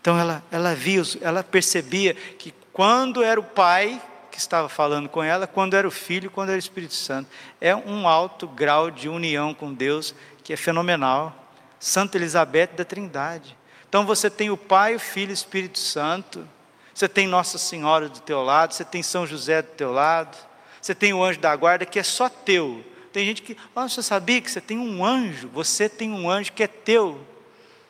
Então 0.06 0.20
ela, 0.20 0.44
ela 0.52 0.76
via, 0.76 1.02
ela 1.20 1.44
percebia 1.44 2.14
que 2.14 2.54
quando 2.72 3.24
era 3.24 3.40
o 3.40 3.44
Pai 3.44 4.00
que 4.30 4.38
estava 4.38 4.70
falando 4.70 5.10
com 5.10 5.24
ela, 5.24 5.48
quando 5.48 5.74
era 5.74 5.88
o 5.88 5.90
Filho, 5.90 6.30
quando 6.30 6.50
era 6.50 6.58
o 6.58 6.60
Espírito 6.60 6.94
Santo. 6.94 7.28
É 7.60 7.76
um 7.76 8.08
alto 8.08 8.48
grau 8.48 8.92
de 8.92 9.10
união 9.10 9.52
com 9.52 9.74
Deus 9.74 10.14
que 10.44 10.54
é 10.54 10.56
fenomenal. 10.56 11.36
Santa 11.80 12.20
Elizabeth 12.20 12.68
da 12.78 12.86
Trindade. 12.86 13.58
Então 13.90 14.06
você 14.06 14.30
tem 14.30 14.52
o 14.52 14.58
Pai, 14.58 14.94
o 14.94 15.00
Filho 15.00 15.32
e 15.32 15.34
o 15.34 15.34
Espírito 15.34 15.80
Santo 15.80 16.48
você 16.94 17.10
tem 17.10 17.26
Nossa 17.28 17.58
Senhora 17.58 18.08
do 18.08 18.20
teu 18.20 18.44
lado, 18.44 18.76
você 18.76 18.86
tem 18.86 19.02
São 19.02 19.26
José 19.26 19.64
do 19.64 19.70
teu 19.70 19.92
lado, 19.92 20.38
você 20.80 20.94
tem 20.94 21.16
o 21.16 21.24
anjo 21.24 21.40
da 21.40 21.56
guarda 21.56 21.84
que 21.84 21.98
é 21.98 22.04
só 22.04 22.30
teu. 22.30 22.86
Tem 23.12 23.26
gente 23.26 23.42
que, 23.42 23.58
oh, 23.74 23.90
você 23.90 24.04
sabia 24.04 24.40
que 24.40 24.52
você 24.52 24.62
tem 24.62 24.78
um 24.78 25.04
anjo, 25.04 25.48
você 25.48 25.90
tem 25.90 26.12
um 26.12 26.30
anjo 26.30 26.54
que 26.54 26.62
é 26.62 26.68
teu. 26.68 27.34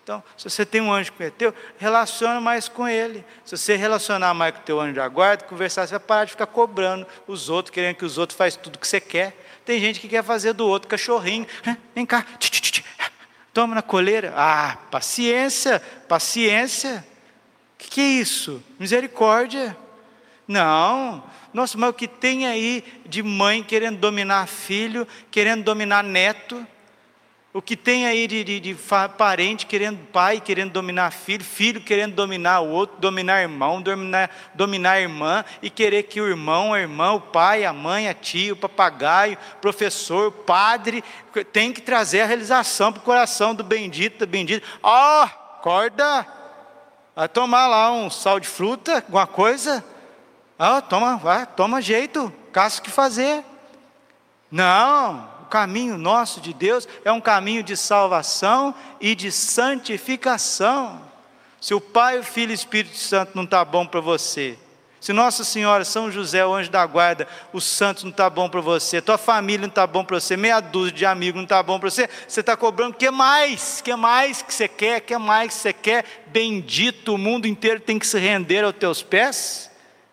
Então, 0.05 0.23
se 0.37 0.47
você 0.47 0.63
tem 0.63 0.81
um 0.81 0.93
anjo 0.93 1.11
que 1.13 1.23
é 1.23 1.31
teu, 1.31 1.51
relaciona 1.79 2.39
mais 2.39 2.69
com 2.69 2.87
ele. 2.87 3.25
Se 3.43 3.57
você 3.57 3.75
relacionar 3.75 4.35
mais 4.35 4.53
com 4.53 4.59
o 4.59 4.63
teu 4.63 4.79
anjo 4.79 4.93
da 4.93 5.07
guarda, 5.07 5.45
conversar, 5.45 5.87
você 5.87 5.93
vai 5.93 5.99
parar 5.99 6.25
de 6.25 6.31
ficar 6.31 6.45
cobrando 6.45 7.07
os 7.25 7.49
outros, 7.49 7.73
querendo 7.73 7.95
que 7.95 8.05
os 8.05 8.19
outros 8.19 8.37
façam 8.37 8.61
tudo 8.61 8.77
que 8.77 8.87
você 8.87 9.01
quer. 9.01 9.35
Tem 9.65 9.79
gente 9.79 9.99
que 9.99 10.07
quer 10.07 10.23
fazer 10.23 10.53
do 10.53 10.67
outro 10.67 10.87
cachorrinho. 10.87 11.47
Vem 11.95 12.05
cá, 12.05 12.23
toma 13.51 13.73
na 13.73 13.81
coleira. 13.81 14.31
Ah, 14.37 14.77
paciência, 14.91 15.81
paciência. 16.07 17.03
O 17.73 17.77
que, 17.79 17.89
que 17.89 18.01
é 18.01 18.03
isso? 18.03 18.63
Misericórdia. 18.77 19.75
Não. 20.47 21.23
Nossa, 21.51 21.79
mas 21.79 21.89
o 21.89 21.93
que 21.93 22.07
tem 22.07 22.45
aí 22.45 22.83
de 23.07 23.23
mãe 23.23 23.63
querendo 23.63 23.97
dominar 23.97 24.45
filho, 24.45 25.07
querendo 25.31 25.63
dominar 25.63 26.03
neto? 26.03 26.63
O 27.55 27.61
que 27.61 27.77
tem 27.77 28.05
aí 28.05 28.27
de, 28.27 28.43
de, 28.43 28.59
de, 28.59 28.77
parente 29.17 29.65
querendo 29.65 30.05
pai, 30.07 30.41
querendo 30.41 30.73
dominar 30.73 31.09
filho, 31.11 31.41
filho 31.41 31.79
querendo 31.79 32.13
dominar 32.13 32.59
o 32.59 32.67
outro, 32.67 32.97
dominar 32.99 33.41
irmão, 33.41 33.81
dominar, 33.81 34.29
dominar 34.53 34.99
irmã, 34.99 35.45
e 35.61 35.69
querer 35.69 36.03
que 36.03 36.19
o 36.19 36.27
irmão, 36.27 36.73
a 36.73 36.81
irmã, 36.81 37.13
o 37.13 37.21
pai, 37.21 37.63
a 37.63 37.71
mãe, 37.71 38.09
a 38.09 38.13
tia, 38.13 38.51
o 38.51 38.57
papagaio, 38.57 39.37
o 39.53 39.61
professor, 39.61 40.27
o 40.27 40.31
padre, 40.33 41.01
tem 41.53 41.71
que 41.71 41.81
trazer 41.81 42.23
a 42.23 42.25
realização 42.25 42.91
para 42.91 42.99
o 42.99 43.05
coração 43.05 43.55
do 43.55 43.63
bendito, 43.63 44.19
da 44.19 44.25
bendita. 44.25 44.67
Ó, 44.83 45.21
oh, 45.21 45.23
acorda! 45.23 46.27
Vai 47.15 47.29
tomar 47.29 47.67
lá 47.67 47.89
um 47.89 48.09
sal 48.09 48.37
de 48.37 48.49
fruta, 48.49 48.95
alguma 48.95 49.25
coisa. 49.25 49.81
Ah, 50.59 50.81
toma, 50.81 51.15
vai, 51.15 51.45
toma 51.45 51.81
jeito, 51.81 52.33
caso 52.51 52.81
que 52.81 52.91
fazer. 52.91 53.45
Não, 54.51 55.34
o 55.45 55.47
caminho 55.47 55.97
nosso 55.97 56.41
de 56.41 56.53
Deus 56.53 56.87
é 57.05 57.11
um 57.11 57.21
caminho 57.21 57.61
de 57.61 57.77
salvação 57.77 58.73
e 58.99 59.13
de 59.13 59.31
santificação. 59.31 61.01
Se 61.61 61.73
o 61.73 61.79
Pai, 61.79 62.19
o 62.19 62.23
Filho 62.23 62.51
e 62.51 62.53
o 62.53 62.55
Espírito 62.55 62.97
Santo 62.97 63.31
não 63.35 63.43
está 63.43 63.63
bom 63.63 63.85
para 63.85 64.01
você, 64.01 64.57
se 64.99 65.13
Nossa 65.13 65.43
Senhora, 65.43 65.85
São 65.85 66.11
José, 66.11 66.43
o 66.43 66.51
anjo 66.51 66.71
da 66.71 66.83
guarda, 66.83 67.27
os 67.53 67.63
santos 67.63 68.03
não 68.03 68.09
está 68.09 68.27
bom 68.27 68.49
para 68.49 68.59
você, 68.59 68.99
tua 68.99 69.19
família 69.19 69.61
não 69.61 69.69
está 69.69 69.85
bom 69.85 70.03
para 70.03 70.19
você, 70.19 70.35
meia 70.35 70.59
dúzia 70.59 70.91
de 70.91 71.05
amigos 71.05 71.35
não 71.35 71.43
está 71.43 71.61
bom 71.61 71.79
para 71.79 71.91
você, 71.91 72.09
você 72.27 72.39
está 72.39 72.57
cobrando, 72.57 72.95
o 72.95 72.97
que 72.97 73.11
mais? 73.11 73.81
O 73.81 73.83
que 73.83 73.95
mais 73.95 74.41
que 74.41 74.51
você 74.51 74.67
quer? 74.67 74.97
O 74.97 75.03
que 75.03 75.17
mais 75.19 75.53
que 75.53 75.59
você 75.59 75.73
quer? 75.73 76.25
Bendito, 76.25 77.13
o 77.13 77.19
mundo 77.19 77.45
inteiro 77.45 77.79
tem 77.79 77.99
que 77.99 78.07
se 78.07 78.17
render 78.17 78.63
aos 78.63 78.75
teus 78.75 79.03
pés? 79.03 79.69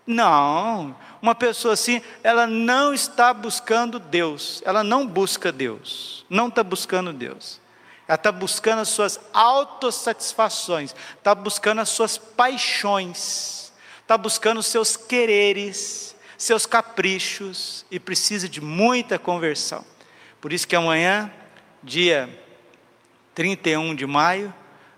Não, 0.07 0.95
Uma 1.23 1.37
pessoa 1.37 1.75
assim, 1.75 2.03
ela 2.25 2.49
não 2.49 2.93
está 2.93 3.33
buscando 3.33 4.01
Deus, 4.01 4.61
ela 4.67 4.83
não 4.83 5.07
busca 5.07 5.53
Deus, 5.53 6.27
não 6.29 6.49
está 6.49 6.65
buscando 6.65 7.13
Deus. 7.13 7.61
Ela 8.09 8.17
está 8.17 8.33
buscando 8.33 8.81
as 8.81 8.89
suas 8.89 9.21
autossatisfações, 9.33 10.93
está 11.17 11.33
buscando 11.33 11.81
as 11.81 11.91
suas 11.91 12.19
paixões, 12.19 13.73
está 14.01 14.19
buscando 14.19 14.59
os 14.59 14.67
seus 14.67 14.97
quereres, 14.97 16.17
seus 16.37 16.67
caprichos 16.67 17.87
e 17.89 18.01
precisa 18.01 18.49
de 18.49 18.61
muita 18.61 19.17
conversão. 19.17 19.85
Por 20.41 20.53
isso 20.53 20.67
que 20.67 20.75
amanhã, 20.75 21.33
dia 21.81 22.29
31 23.33 23.95
de 23.95 24.07
maio, 24.07 24.53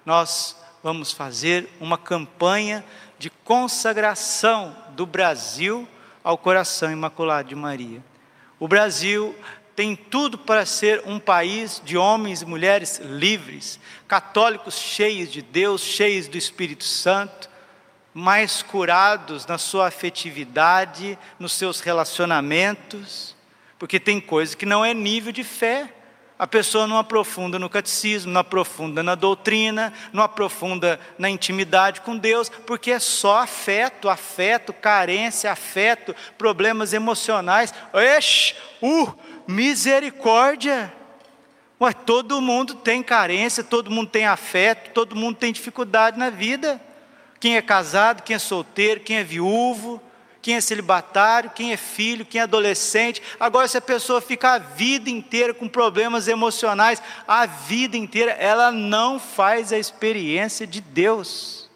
nós 0.06 0.56
vamos 0.82 1.12
fazer 1.12 1.68
uma 1.78 1.98
campanha 1.98 2.82
de 3.18 3.28
consagração 3.28 4.74
do 4.92 5.04
Brasil 5.04 5.86
ao 6.24 6.38
coração 6.38 6.90
imaculado 6.90 7.50
de 7.50 7.54
Maria. 7.54 8.02
O 8.58 8.66
Brasil 8.66 9.36
tem 9.76 9.94
tudo 9.94 10.38
para 10.38 10.64
ser 10.64 11.02
um 11.04 11.18
país 11.18 11.82
de 11.84 11.98
homens 11.98 12.40
e 12.40 12.46
mulheres 12.46 12.98
livres, 12.98 13.78
católicos 14.08 14.78
cheios 14.78 15.30
de 15.30 15.42
Deus, 15.42 15.82
cheios 15.82 16.26
do 16.26 16.38
Espírito 16.38 16.84
Santo, 16.84 17.50
mais 18.14 18.62
curados 18.62 19.44
na 19.44 19.58
sua 19.58 19.88
afetividade, 19.88 21.18
nos 21.38 21.52
seus 21.52 21.80
relacionamentos, 21.80 23.36
porque 23.78 23.98
tem 23.98 24.20
coisa 24.20 24.56
que 24.56 24.64
não 24.64 24.84
é 24.84 24.94
nível 24.94 25.32
de 25.32 25.42
fé. 25.42 25.92
A 26.36 26.48
pessoa 26.48 26.86
não 26.86 26.98
aprofunda 26.98 27.60
no 27.60 27.70
catecismo, 27.70 28.32
não 28.32 28.40
aprofunda 28.40 29.04
na 29.04 29.14
doutrina, 29.14 29.92
não 30.12 30.22
aprofunda 30.22 30.98
na 31.16 31.30
intimidade 31.30 32.00
com 32.00 32.16
Deus, 32.16 32.48
porque 32.48 32.90
é 32.90 32.98
só 32.98 33.38
afeto, 33.38 34.08
afeto, 34.08 34.72
carência, 34.72 35.52
afeto, 35.52 36.14
problemas 36.36 36.92
emocionais. 36.92 37.72
Oxe, 37.92 38.54
uh, 38.82 39.14
misericórdia! 39.46 40.92
Ué, 41.80 41.92
todo 41.92 42.40
mundo 42.40 42.74
tem 42.74 43.02
carência, 43.02 43.62
todo 43.62 43.90
mundo 43.90 44.10
tem 44.10 44.26
afeto, 44.26 44.90
todo 44.90 45.14
mundo 45.14 45.36
tem 45.36 45.52
dificuldade 45.52 46.18
na 46.18 46.30
vida. 46.30 46.80
Quem 47.38 47.56
é 47.56 47.62
casado, 47.62 48.22
quem 48.22 48.34
é 48.34 48.38
solteiro, 48.38 49.00
quem 49.00 49.18
é 49.18 49.24
viúvo, 49.24 50.00
quem 50.44 50.56
é 50.56 50.60
celibatário, 50.60 51.48
quem 51.48 51.72
é 51.72 51.76
filho, 51.78 52.26
quem 52.26 52.38
é 52.38 52.44
adolescente. 52.44 53.22
Agora, 53.40 53.66
se 53.66 53.78
a 53.78 53.80
pessoa 53.80 54.20
fica 54.20 54.52
a 54.52 54.58
vida 54.58 55.08
inteira 55.08 55.54
com 55.54 55.66
problemas 55.66 56.28
emocionais, 56.28 57.02
a 57.26 57.46
vida 57.46 57.96
inteira, 57.96 58.32
ela 58.32 58.70
não 58.70 59.18
faz 59.18 59.72
a 59.72 59.78
experiência 59.78 60.66
de 60.66 60.82
Deus. 60.82 61.70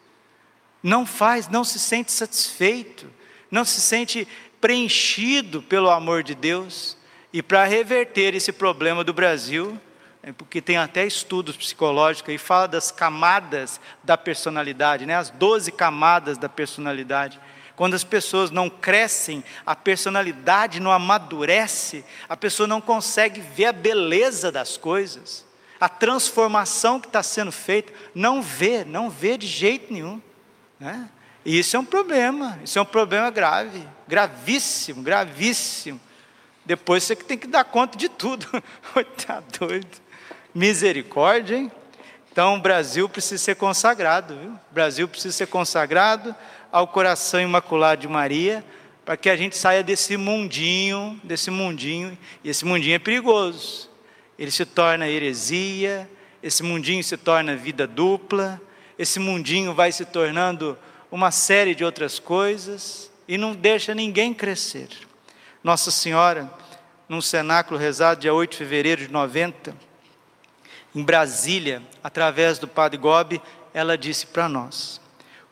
Não 0.83 1.07
faz, 1.07 1.49
não 1.49 1.65
se 1.65 1.79
sente 1.79 2.13
satisfeito, 2.13 3.11
não 3.51 3.65
se 3.65 3.81
sente 3.81 4.29
preenchido 4.61 5.63
pelo 5.63 5.89
amor 5.89 6.23
de 6.23 6.35
Deus. 6.35 6.95
E 7.33 7.43
para 7.43 7.65
reverter 7.65 8.35
esse 8.35 8.53
problema 8.53 9.03
do 9.03 9.15
Brasil, 9.15 9.81
é 10.23 10.31
porque 10.31 10.61
tem 10.61 10.77
até 10.77 11.07
estudos 11.07 11.57
psicológicos 11.57 12.35
e 12.35 12.37
fala 12.37 12.69
das 12.69 12.91
camadas 12.91 13.81
da 14.05 14.19
personalidade, 14.19 15.07
né? 15.07 15.17
as 15.17 15.31
12 15.31 15.73
camadas 15.73 16.37
da 16.37 16.51
personalidade. 16.51 17.41
Quando 17.79 17.95
as 17.95 18.03
pessoas 18.03 18.51
não 18.51 18.69
crescem, 18.69 19.45
a 19.65 19.77
personalidade 19.77 20.81
não 20.81 20.91
amadurece, 20.91 22.05
a 22.29 22.37
pessoa 22.37 22.67
não 22.67 22.81
consegue 22.81 23.41
ver 23.41 23.67
a 23.67 23.73
beleza 23.73 24.51
das 24.51 24.77
coisas, 24.77 25.47
a 25.79 25.89
transformação 25.89 26.99
que 26.99 27.07
está 27.07 27.23
sendo 27.23 27.53
feita, 27.53 27.93
não 28.13 28.43
vê, 28.43 28.85
não 28.85 29.09
vê 29.09 29.39
de 29.39 29.47
jeito 29.47 29.93
nenhum. 29.93 30.21
Né? 30.81 31.09
E 31.45 31.57
isso 31.57 31.77
é 31.77 31.79
um 31.79 31.85
problema, 31.85 32.59
isso 32.65 32.81
é 32.81 32.83
um 32.83 32.85
problema 32.85 33.31
grave, 33.31 33.87
gravíssimo, 34.09 35.01
gravíssimo. 35.01 36.01
Depois 36.67 37.05
você 37.05 37.15
tem 37.15 37.39
que 37.39 37.47
dar 37.47 37.63
conta 37.63 37.97
de 37.97 38.09
tudo. 38.09 38.45
Está 39.17 39.41
doido. 39.57 39.99
Misericórdia, 40.53 41.55
hein? 41.55 41.71
Então 42.33 42.57
o 42.57 42.61
Brasil 42.61 43.09
precisa 43.09 43.43
ser 43.43 43.55
consagrado, 43.55 44.37
viu? 44.37 44.51
O 44.51 44.75
Brasil 44.75 45.07
precisa 45.07 45.33
ser 45.33 45.47
consagrado 45.47 46.35
ao 46.71 46.87
coração 46.87 47.41
imaculado 47.41 48.03
de 48.03 48.09
Maria, 48.09 48.65
para 49.05 49.17
que 49.17 49.31
a 49.31 49.37
gente 49.37 49.57
saia 49.57 49.83
desse 49.83 50.17
mundinho, 50.17 51.19
desse 51.25 51.51
mundinho, 51.51 52.17
e 52.45 52.51
esse 52.51 52.65
mundinho 52.65 52.95
é 52.95 52.99
perigoso. 52.99 53.89
Ele 54.39 54.51
se 54.51 54.67
torna 54.67 55.09
heresia, 55.09 56.09
esse 56.43 56.63
mundinho 56.63 57.03
se 57.03 57.17
torna 57.17 57.57
vida 57.57 57.87
dupla, 57.87 58.61
esse 58.99 59.19
mundinho 59.19 59.73
vai 59.73 59.91
se 59.93 60.05
tornando 60.05 60.79
uma 61.11 61.31
série 61.31 61.75
de 61.75 61.85
outras 61.85 62.19
coisas 62.19 63.11
e 63.27 63.39
não 63.39 63.55
deixa 63.55 63.95
ninguém 63.95 64.35
crescer. 64.35 64.89
Nossa 65.65 65.91
Senhora, 65.91 66.53
num 67.09 67.21
cenáculo 67.21 67.81
rezado 67.81 68.21
dia 68.21 68.35
8 68.35 68.51
de 68.53 68.57
fevereiro 68.59 69.07
de 69.07 69.13
90, 69.13 69.75
em 70.95 71.03
Brasília, 71.03 71.83
através 72.03 72.59
do 72.59 72.69
Padre 72.69 72.99
Gobi, 72.99 73.41
ela 73.73 73.97
disse 73.97 74.27
para 74.27 74.49
nós: 74.49 75.01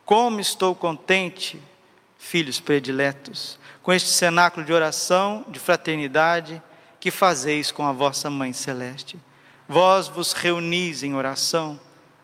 como 0.07 0.38
estou 0.38 0.73
contente, 0.73 1.61
filhos 2.16 2.61
prediletos, 2.61 3.59
com 3.83 3.92
este 3.92 4.09
cenáculo 4.09 4.64
de 4.64 4.73
oração, 4.73 5.45
de 5.49 5.59
fraternidade, 5.59 6.62
que 7.01 7.11
fazeis 7.11 7.73
com 7.73 7.85
a 7.85 7.90
vossa 7.90 8.31
Mãe 8.31 8.53
Celeste. 8.53 9.19
Vós 9.69 10.07
vos 10.07 10.33
reunis 10.33 11.03
em 11.03 11.16
oração, 11.16 11.79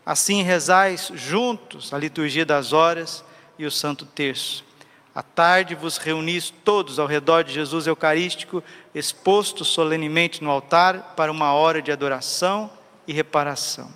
assim 0.07 0.43
rezais 0.43 1.11
juntos 1.13 1.93
a 1.93 1.99
liturgia 1.99 2.47
das 2.47 2.73
horas 2.73 3.25
e 3.59 3.67
o 3.67 3.71
Santo 3.71 4.07
Terço. 4.07 4.65
À 5.13 5.23
tarde 5.23 5.75
vos 5.75 5.99
reunis 5.99 6.55
todos 6.65 7.01
ao 7.01 7.09
redor 7.09 7.43
de 7.43 7.53
Jesus 7.53 7.89
Eucarístico, 7.89 8.63
exposto 8.95 9.65
solenemente 9.65 10.43
no 10.43 10.51
altar 10.51 11.15
para 11.17 11.33
uma 11.33 11.53
hora 11.53 11.83
de 11.83 11.91
adoração 11.91 12.71
e 13.09 13.13
reparação. 13.13 13.91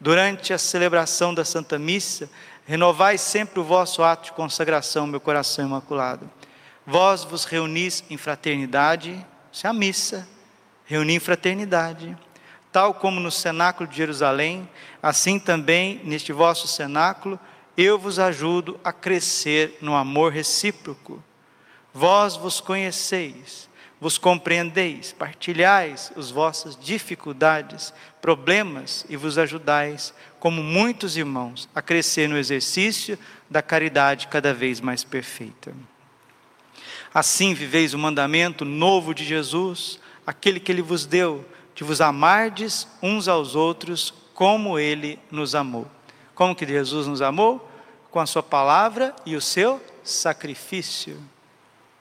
Durante 0.00 0.54
a 0.54 0.58
celebração 0.58 1.34
da 1.34 1.44
Santa 1.44 1.78
Missa, 1.78 2.30
Renovai 2.70 3.18
sempre 3.18 3.58
o 3.58 3.64
vosso 3.64 4.00
ato 4.00 4.26
de 4.26 4.32
consagração, 4.32 5.04
meu 5.04 5.18
coração 5.18 5.66
imaculado. 5.66 6.30
Vós 6.86 7.24
vos 7.24 7.44
reunis 7.44 8.04
em 8.08 8.16
fraternidade, 8.16 9.26
isso 9.50 9.66
é 9.66 9.70
a 9.70 9.72
missa, 9.72 10.28
reunir 10.84 11.14
em 11.14 11.18
fraternidade. 11.18 12.16
Tal 12.70 12.94
como 12.94 13.18
no 13.18 13.28
cenáculo 13.28 13.88
de 13.88 13.96
Jerusalém, 13.96 14.70
assim 15.02 15.36
também 15.36 16.00
neste 16.04 16.32
vosso 16.32 16.68
cenáculo, 16.68 17.40
eu 17.76 17.98
vos 17.98 18.20
ajudo 18.20 18.78
a 18.84 18.92
crescer 18.92 19.76
no 19.80 19.96
amor 19.96 20.30
recíproco. 20.30 21.20
Vós 21.92 22.36
vos 22.36 22.60
conheceis, 22.60 23.68
vos 24.00 24.16
compreendeis, 24.16 25.12
partilhais 25.12 26.10
as 26.16 26.30
vossas 26.30 26.76
dificuldades, 26.76 27.92
problemas 28.20 29.04
e 29.10 29.16
vos 29.16 29.36
ajudais, 29.36 30.14
como 30.38 30.62
muitos 30.62 31.18
irmãos, 31.18 31.68
a 31.74 31.82
crescer 31.82 32.28
no 32.28 32.38
exercício 32.38 33.18
da 33.48 33.60
caridade 33.60 34.28
cada 34.28 34.54
vez 34.54 34.80
mais 34.80 35.04
perfeita. 35.04 35.74
Assim 37.12 37.52
viveis 37.52 37.92
o 37.92 37.98
mandamento 37.98 38.64
novo 38.64 39.12
de 39.12 39.24
Jesus, 39.24 40.00
aquele 40.26 40.58
que 40.58 40.72
ele 40.72 40.80
vos 40.80 41.04
deu, 41.04 41.44
de 41.74 41.84
vos 41.84 42.00
amardes 42.00 42.88
uns 43.02 43.28
aos 43.28 43.54
outros 43.54 44.14
como 44.32 44.78
ele 44.78 45.18
nos 45.30 45.54
amou. 45.54 45.86
Como 46.34 46.54
que 46.54 46.66
Jesus 46.66 47.06
nos 47.06 47.20
amou? 47.20 47.68
Com 48.10 48.20
a 48.20 48.26
sua 48.26 48.42
palavra 48.42 49.14
e 49.26 49.36
o 49.36 49.40
seu 49.40 49.82
sacrifício. 50.02 51.20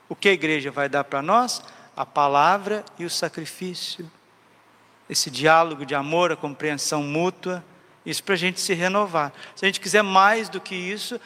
O 0.07 0.15
que 0.15 0.29
a 0.29 0.33
igreja 0.33 0.71
vai 0.71 0.87
dar 0.87 1.03
para 1.03 1.21
nós? 1.21 1.61
A 1.99 2.05
palavra 2.05 2.85
e 2.97 3.03
o 3.03 3.09
sacrifício. 3.09 4.09
Esse 5.09 5.29
diálogo 5.29 5.85
de 5.85 5.93
amor, 5.93 6.31
a 6.31 6.35
compreensão 6.37 7.03
mútua, 7.03 7.61
isso 8.05 8.23
para 8.23 8.35
a 8.35 8.37
gente 8.37 8.61
se 8.61 8.73
renovar. 8.73 9.33
Se 9.53 9.65
a 9.65 9.67
gente 9.67 9.81
quiser 9.81 10.01
mais 10.01 10.47
do 10.47 10.61
que 10.61 10.73
isso, 10.73 11.19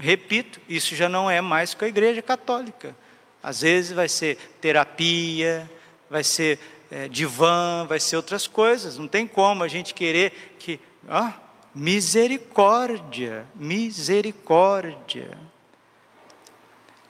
repito, 0.00 0.62
isso 0.66 0.96
já 0.96 1.10
não 1.10 1.30
é 1.30 1.42
mais 1.42 1.74
com 1.74 1.84
a 1.84 1.88
igreja 1.88 2.22
católica. 2.22 2.96
Às 3.42 3.60
vezes 3.60 3.92
vai 3.92 4.08
ser 4.08 4.38
terapia, 4.62 5.70
vai 6.08 6.24
ser 6.24 6.58
é, 6.90 7.06
divã, 7.06 7.84
vai 7.86 8.00
ser 8.00 8.16
outras 8.16 8.46
coisas. 8.46 8.96
Não 8.96 9.06
tem 9.06 9.26
como 9.26 9.62
a 9.62 9.68
gente 9.68 9.92
querer 9.92 10.56
que. 10.58 10.80
Ah, 11.06 11.34
misericórdia, 11.74 13.46
misericórdia. 13.54 15.36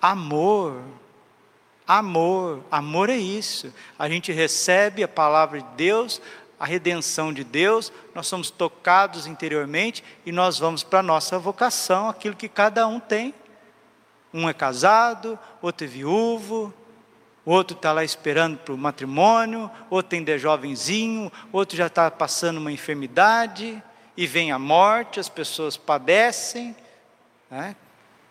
Amor. 0.02 0.82
Amor, 1.88 2.62
amor 2.70 3.08
é 3.08 3.16
isso. 3.16 3.72
A 3.98 4.10
gente 4.10 4.30
recebe 4.30 5.02
a 5.02 5.08
palavra 5.08 5.62
de 5.62 5.68
Deus, 5.74 6.20
a 6.60 6.66
redenção 6.66 7.32
de 7.32 7.42
Deus, 7.42 7.90
nós 8.14 8.26
somos 8.26 8.50
tocados 8.50 9.26
interiormente 9.26 10.04
e 10.26 10.30
nós 10.30 10.58
vamos 10.58 10.82
para 10.82 10.98
a 10.98 11.02
nossa 11.02 11.38
vocação, 11.38 12.06
aquilo 12.06 12.36
que 12.36 12.46
cada 12.46 12.86
um 12.86 13.00
tem. 13.00 13.32
Um 14.34 14.46
é 14.46 14.52
casado, 14.52 15.38
outro 15.62 15.86
é 15.86 15.88
viúvo, 15.88 16.74
outro 17.42 17.74
está 17.74 17.90
lá 17.90 18.04
esperando 18.04 18.58
para 18.58 18.74
o 18.74 18.76
matrimônio, 18.76 19.70
outro 19.88 20.18
ainda 20.18 20.32
é 20.32 20.38
jovenzinho, 20.38 21.32
outro 21.50 21.74
já 21.74 21.86
está 21.86 22.10
passando 22.10 22.58
uma 22.58 22.70
enfermidade 22.70 23.82
e 24.14 24.26
vem 24.26 24.52
a 24.52 24.58
morte, 24.58 25.18
as 25.18 25.30
pessoas 25.30 25.78
padecem. 25.78 26.76
Né? 27.50 27.74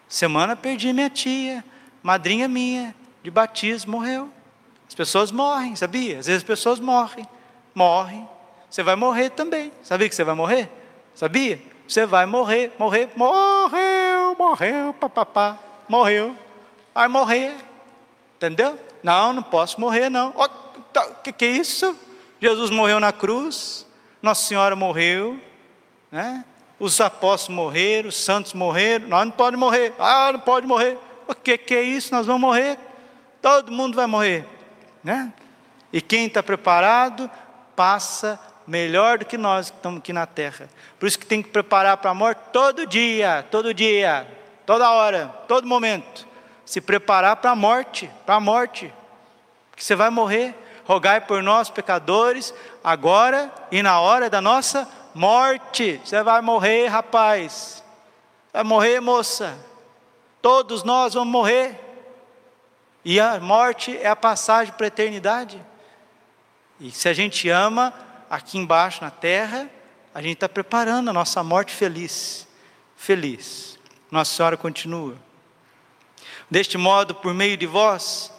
Semana 0.07 0.55
perdi 0.55 0.93
minha 0.93 1.09
tia, 1.09 1.65
madrinha 2.03 2.47
minha 2.47 2.93
de 3.23 3.32
batismo 3.32 3.93
morreu. 3.97 4.30
As 4.88 4.95
pessoas 4.95 5.32
morrem, 5.32 5.75
sabia? 5.75 6.19
Às 6.19 6.27
vezes 6.27 6.41
as 6.41 6.47
pessoas 6.47 6.80
morrem, 6.80 7.27
morrem. 7.75 8.27
Você 8.69 8.84
vai 8.84 8.95
morrer 8.95 9.30
também. 9.32 9.71
Sabia 9.84 10.08
que 10.08 10.15
você 10.15 10.23
vai 10.23 10.36
morrer? 10.36 10.69
Sabia? 11.13 11.62
Você 11.88 12.06
vai 12.06 12.25
morrer, 12.25 12.73
morrer, 12.77 13.10
morreu, 13.15 14.36
morreu, 14.38 14.93
papapá, 14.93 15.58
morreu. 15.88 16.36
Vai 16.93 17.08
morrer. 17.08 17.56
Entendeu? 18.36 18.77
Não, 19.01 19.34
não 19.34 19.43
posso 19.43 19.80
morrer, 19.80 20.10
não. 20.10 20.30
O 20.36 20.47
tá, 20.93 21.06
que, 21.23 21.32
que 21.32 21.45
é 21.45 21.49
isso? 21.49 21.97
Jesus 22.39 22.69
morreu 22.69 22.99
na 22.99 23.12
cruz, 23.12 23.86
Nossa 24.21 24.45
Senhora 24.45 24.75
morreu, 24.75 25.39
né? 26.12 26.45
os 26.80 27.01
apóstolos 27.01 27.56
morreram, 27.56 28.10
os 28.10 28.17
santos 28.17 28.53
morreram, 28.53 29.08
nós 29.08 29.25
não 29.25 29.32
podemos 29.32 29.60
morrer, 29.60 29.93
ah, 29.97 30.32
não 30.32 30.39
pode 30.39 30.67
morrer. 30.67 30.97
O 31.27 31.34
que, 31.34 31.58
que 31.58 31.73
é 31.73 31.82
isso? 31.82 32.13
Nós 32.13 32.25
vamos 32.25 32.41
morrer, 32.41 32.77
todo 33.47 33.71
mundo 33.71 33.95
vai 33.95 34.05
morrer. 34.05 34.45
Né? 35.01 35.31
E 35.93 36.01
quem 36.01 36.25
está 36.25 36.43
preparado 36.43 37.31
passa 37.77 38.38
melhor 38.67 39.19
do 39.19 39.25
que 39.25 39.38
nós 39.38 39.69
que 39.69 39.77
estamos 39.77 39.99
aqui 39.99 40.12
na 40.12 40.25
terra. 40.25 40.67
Por 40.99 41.07
isso 41.07 41.17
que 41.17 41.25
tem 41.25 41.41
que 41.41 41.47
preparar 41.47 41.95
para 41.95 42.12
a 42.12 42.13
morte 42.13 42.41
todo 42.51 42.86
dia, 42.86 43.45
todo 43.49 43.73
dia, 43.73 44.27
toda 44.65 44.91
hora, 44.91 45.33
todo 45.47 45.65
momento. 45.65 46.27
Se 46.65 46.81
preparar 46.81 47.38
para 47.38 47.51
a 47.51 47.55
morte, 47.55 48.12
para 48.25 48.36
a 48.36 48.39
morte. 48.41 48.93
Que 49.73 49.81
você 49.81 49.95
vai 49.95 50.10
morrer. 50.10 50.53
Rogai 50.83 51.21
por 51.21 51.41
nós, 51.41 51.69
pecadores, 51.69 52.53
agora 52.83 53.49
e 53.71 53.81
na 53.81 54.01
hora 54.01 54.29
da 54.29 54.41
nossa 54.41 54.86
morte. 55.15 56.01
Você 56.03 56.21
vai 56.21 56.41
morrer, 56.41 56.88
rapaz. 56.88 57.81
Vai 58.51 58.65
morrer, 58.65 58.99
moça. 58.99 59.57
Todos 60.41 60.83
nós 60.83 61.13
vamos 61.13 61.31
morrer. 61.31 61.87
E 63.09 63.21
a 63.21 63.39
morte 63.39 63.95
é 63.95 64.09
a 64.09 64.17
passagem 64.17 64.73
para 64.73 64.85
a 64.85 64.89
eternidade. 64.89 65.65
E 66.77 66.91
se 66.91 67.07
a 67.07 67.13
gente 67.13 67.47
ama, 67.47 67.93
aqui 68.29 68.57
embaixo 68.57 69.01
na 69.01 69.09
terra, 69.09 69.69
a 70.13 70.21
gente 70.21 70.33
está 70.33 70.49
preparando 70.49 71.09
a 71.09 71.13
nossa 71.13 71.41
morte 71.41 71.73
feliz. 71.73 72.45
Feliz. 72.97 73.79
Nossa 74.11 74.35
Senhora 74.35 74.57
continua. 74.57 75.15
Deste 76.51 76.77
modo, 76.77 77.15
por 77.15 77.33
meio 77.33 77.55
de 77.55 77.65
vós, 77.65 78.29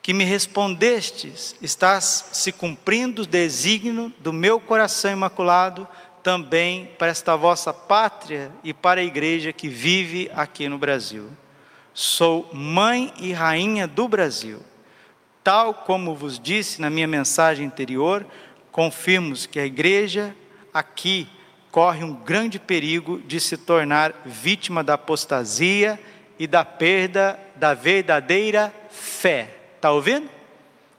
que 0.00 0.14
me 0.14 0.24
respondestes, 0.24 1.54
estás 1.60 2.30
se 2.32 2.52
cumprindo 2.52 3.24
o 3.24 3.26
desígnio 3.26 4.10
do 4.20 4.32
meu 4.32 4.58
coração 4.58 5.12
imaculado, 5.12 5.86
também 6.22 6.86
para 6.98 7.08
esta 7.08 7.36
vossa 7.36 7.74
pátria 7.74 8.50
e 8.64 8.72
para 8.72 9.02
a 9.02 9.04
igreja 9.04 9.52
que 9.52 9.68
vive 9.68 10.30
aqui 10.34 10.66
no 10.66 10.78
Brasil. 10.78 11.30
Sou 11.98 12.50
mãe 12.52 13.10
e 13.18 13.32
rainha 13.32 13.86
do 13.86 14.06
Brasil. 14.06 14.60
Tal 15.42 15.72
como 15.72 16.14
vos 16.14 16.38
disse 16.38 16.78
na 16.78 16.90
minha 16.90 17.06
mensagem 17.06 17.66
anterior, 17.66 18.26
confirmo 18.70 19.34
que 19.34 19.58
a 19.58 19.64
igreja 19.64 20.36
aqui 20.74 21.26
corre 21.70 22.04
um 22.04 22.12
grande 22.12 22.58
perigo 22.58 23.18
de 23.20 23.40
se 23.40 23.56
tornar 23.56 24.12
vítima 24.26 24.84
da 24.84 24.92
apostasia 24.92 25.98
e 26.38 26.46
da 26.46 26.66
perda 26.66 27.40
da 27.54 27.72
verdadeira 27.72 28.70
fé. 28.90 29.56
Está 29.76 29.90
ouvindo? 29.90 30.28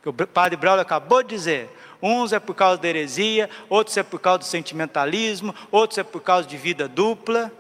Que 0.01 0.09
o 0.09 0.13
padre 0.13 0.57
Braulio 0.57 0.81
acabou 0.81 1.21
de 1.21 1.29
dizer. 1.29 1.69
Uns 2.01 2.33
é 2.33 2.39
por 2.39 2.55
causa 2.55 2.81
da 2.81 2.87
heresia, 2.87 3.51
outros 3.69 3.95
é 3.97 4.01
por 4.01 4.19
causa 4.19 4.39
do 4.39 4.45
sentimentalismo, 4.45 5.53
outros 5.71 5.99
é 5.99 6.03
por 6.03 6.23
causa 6.23 6.47
de 6.47 6.57
vida 6.57 6.87
dupla, 6.87 7.51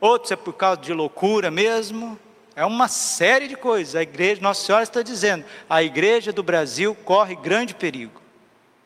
outros 0.00 0.32
é 0.32 0.36
por 0.36 0.54
causa 0.54 0.80
de 0.80 0.94
loucura 0.94 1.50
mesmo. 1.50 2.18
É 2.58 2.66
uma 2.66 2.88
série 2.88 3.46
de 3.46 3.54
coisas. 3.54 3.94
A 3.94 4.02
igreja, 4.02 4.42
Nossa 4.42 4.66
Senhora 4.66 4.82
está 4.82 5.00
dizendo, 5.00 5.44
a 5.70 5.80
igreja 5.80 6.32
do 6.32 6.42
Brasil 6.42 6.92
corre 6.92 7.36
grande 7.36 7.72
perigo. 7.72 8.20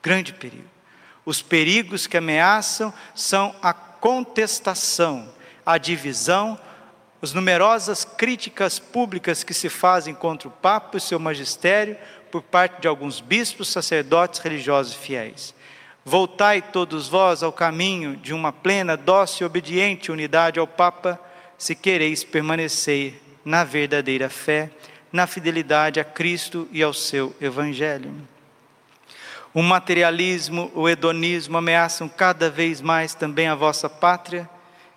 Grande 0.02 0.34
perigo. 0.34 0.68
Os 1.24 1.40
perigos 1.40 2.06
que 2.06 2.18
ameaçam 2.18 2.92
são 3.14 3.56
a 3.62 3.72
contestação, 3.72 5.32
a 5.64 5.78
divisão, 5.78 6.60
as 7.22 7.32
numerosas 7.32 8.04
críticas 8.04 8.78
públicas 8.78 9.42
que 9.42 9.54
se 9.54 9.70
fazem 9.70 10.14
contra 10.14 10.48
o 10.48 10.52
Papa 10.52 10.98
e 10.98 11.00
seu 11.00 11.18
magistério 11.18 11.96
por 12.30 12.42
parte 12.42 12.82
de 12.82 12.88
alguns 12.88 13.22
bispos, 13.22 13.68
sacerdotes, 13.68 14.40
religiosos 14.40 14.92
e 14.92 14.98
fiéis. 14.98 15.54
Voltai 16.04 16.60
todos 16.60 17.08
vós 17.08 17.42
ao 17.42 17.50
caminho 17.54 18.18
de 18.18 18.34
uma 18.34 18.52
plena, 18.52 18.98
dócil 18.98 19.46
e 19.46 19.48
obediente 19.48 20.12
unidade 20.12 20.60
ao 20.60 20.66
Papa, 20.66 21.18
se 21.56 21.74
quereis 21.74 22.22
permanecer 22.22 23.21
na 23.44 23.64
verdadeira 23.64 24.28
fé, 24.28 24.70
na 25.12 25.26
fidelidade 25.26 26.00
a 26.00 26.04
Cristo 26.04 26.68
e 26.72 26.82
ao 26.82 26.94
seu 26.94 27.34
Evangelho. 27.40 28.14
O 29.54 29.62
materialismo, 29.62 30.70
o 30.74 30.88
hedonismo 30.88 31.58
ameaçam 31.58 32.08
cada 32.08 32.48
vez 32.48 32.80
mais 32.80 33.14
também 33.14 33.48
a 33.48 33.54
vossa 33.54 33.88
pátria 33.88 34.48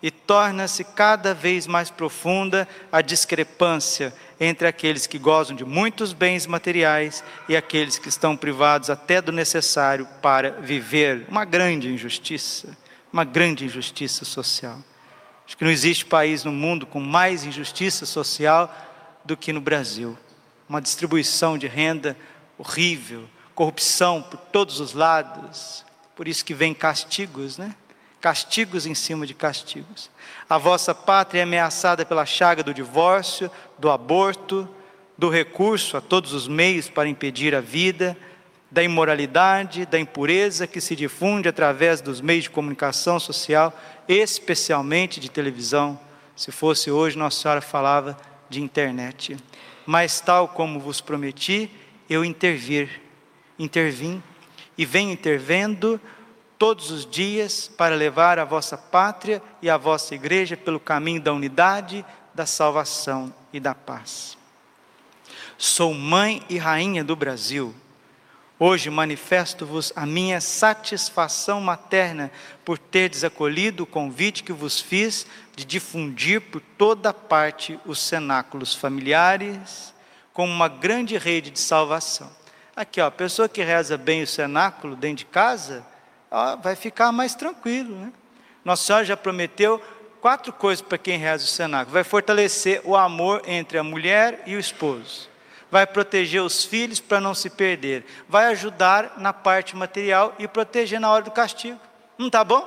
e 0.02 0.10
torna-se 0.10 0.84
cada 0.84 1.34
vez 1.34 1.68
mais 1.68 1.90
profunda 1.90 2.68
a 2.92 3.02
discrepância 3.02 4.14
entre 4.40 4.68
aqueles 4.68 5.08
que 5.08 5.18
gozam 5.18 5.56
de 5.56 5.66
muitos 5.66 6.14
bens 6.14 6.46
materiais 6.46 7.24
e 7.50 7.56
aqueles 7.56 7.98
que 7.98 8.08
estão 8.08 8.38
privados 8.38 8.90
até 8.90 9.22
do 9.22 9.32
necessário 9.32 10.08
para 10.22 10.52
viver. 10.52 11.26
Uma 11.28 11.44
grande 11.44 11.92
injustiça, 11.92 12.78
uma 13.12 13.24
grande 13.24 13.66
injustiça 13.66 14.24
social. 14.24 14.80
Acho 15.46 15.58
que 15.58 15.64
não 15.64 15.72
existe 15.72 16.06
país 16.06 16.44
no 16.44 16.52
mundo 16.52 16.86
com 16.86 17.00
mais 17.00 17.44
injustiça 17.44 18.06
social 18.06 18.74
do 19.24 19.38
que 19.38 19.54
no 19.54 19.62
Brasil. 19.62 20.18
Uma 20.68 20.82
distribuição 20.82 21.58
de 21.58 21.68
renda 21.68 22.18
horrível, 22.58 23.26
corrupção 23.54 24.22
por 24.22 24.38
todos 24.38 24.80
os 24.80 24.94
lados. 24.94 25.86
Por 26.16 26.28
isso 26.28 26.44
que 26.44 26.54
vem 26.54 26.74
castigos, 26.74 27.58
né? 27.58 27.76
castigos 28.26 28.88
em 28.88 28.96
cima 28.96 29.28
de 29.28 29.36
castigos. 29.36 30.10
A 30.50 30.58
vossa 30.58 30.96
pátria 30.96 31.42
é 31.42 31.44
ameaçada 31.44 32.04
pela 32.04 32.26
chaga 32.26 32.64
do 32.64 32.74
divórcio, 32.74 33.52
do 33.78 33.92
aborto, 33.92 34.68
do 35.16 35.30
recurso 35.30 35.96
a 35.96 36.02
todos 36.02 36.34
os 36.34 36.48
meios 36.48 36.90
para 36.90 37.08
impedir 37.08 37.54
a 37.54 37.62
vida, 37.62 38.18
da 38.72 38.82
imoralidade, 38.82 39.86
da 39.86 40.00
impureza 40.00 40.66
que 40.66 40.82
se 40.82 40.96
difunde 40.96 41.48
através 41.48 42.02
dos 42.02 42.20
meios 42.20 42.46
de 42.46 42.50
comunicação 42.50 43.20
social, 43.20 43.72
especialmente 44.08 45.20
de 45.20 45.30
televisão. 45.30 46.00
Se 46.36 46.52
fosse 46.52 46.92
hoje, 46.92 47.18
Nossa 47.18 47.42
Senhora 47.42 47.62
falava 47.62 48.18
de 48.50 48.62
internet. 48.62 49.38
Mas, 49.86 50.20
tal 50.20 50.48
como 50.48 50.80
vos 50.80 51.02
prometi, 51.02 51.70
eu 52.10 52.24
intervir, 52.24 53.02
intervim 53.58 54.22
e 54.78 54.86
venho 54.86 55.12
intervendo 55.12 56.00
todos 56.58 56.92
os 56.92 57.06
dias 57.06 57.68
para 57.78 57.96
levar 57.96 58.40
a 58.40 58.46
vossa 58.46 58.78
pátria 58.78 59.42
e 59.62 59.70
a 59.70 59.78
vossa 59.78 60.16
igreja 60.16 60.56
pelo 60.56 60.80
caminho 60.80 61.22
da 61.22 61.34
unidade, 61.34 62.06
da 62.34 62.46
salvação 62.46 63.34
e 63.52 63.60
da 63.60 63.74
paz. 63.74 64.38
Sou 65.58 65.94
mãe 65.94 66.44
e 66.50 66.58
rainha 66.58 67.04
do 67.04 67.16
Brasil. 67.16 67.74
Hoje 68.58 68.90
manifesto-vos 68.90 69.92
a 69.98 70.06
minha 70.06 70.40
satisfação 70.40 71.60
materna 71.60 72.32
por 72.64 72.78
terdes 72.78 73.26
acolhido 73.26 73.84
o 73.84 73.88
convite 73.88 74.44
que 74.44 74.54
vos 74.54 74.80
fiz 74.80 75.28
de 75.58 75.66
difundir 75.66 76.40
por 76.40 76.62
toda 76.78 77.14
parte 77.14 77.78
os 77.86 78.00
cenáculos 78.00 78.74
familiares 78.74 79.94
como 80.32 80.54
uma 80.54 80.70
grande 80.70 81.18
rede 81.18 81.50
de 81.50 81.60
salvação. 81.60 82.30
Aqui, 82.74 83.02
ó, 83.02 83.08
a 83.08 83.12
pessoa 83.12 83.50
que 83.50 83.62
reza 83.62 83.98
bem 83.98 84.24
o 84.24 84.28
cenáculo 84.28 84.96
dentro 84.96 85.18
de 85.18 85.26
casa, 85.26 85.86
ó, 86.32 86.56
vai 86.56 86.78
ficar 86.78 87.12
mais 87.12 87.36
tranquilo. 87.36 87.94
Né? 87.94 88.14
Nossa 88.64 88.84
Senhora 88.84 89.04
já 89.04 89.18
prometeu 89.18 89.82
quatro 90.22 90.54
coisas 90.54 90.82
para 90.82 90.98
quem 90.98 91.18
reza 91.18 91.44
o 91.44 91.48
cenáculo: 91.48 91.94
vai 91.94 92.06
fortalecer 92.06 92.82
o 92.86 92.96
amor 92.96 93.42
entre 93.46 93.78
a 93.78 93.84
mulher 93.84 94.44
e 94.46 94.56
o 94.56 94.60
esposo, 94.60 95.30
vai 95.76 95.86
proteger 95.86 96.42
os 96.42 96.64
filhos 96.64 97.02
para 97.02 97.20
não 97.20 97.36
se 97.36 97.50
perder, 97.50 98.06
vai 98.30 98.46
ajudar 98.46 99.16
na 99.18 99.34
parte 99.34 99.76
material 99.76 100.34
e 100.40 100.48
proteger 100.48 101.02
na 101.02 101.12
hora 101.12 101.26
do 101.26 101.32
castigo. 101.32 101.78
Não 102.18 102.28
está 102.28 102.46
bom? 102.46 102.66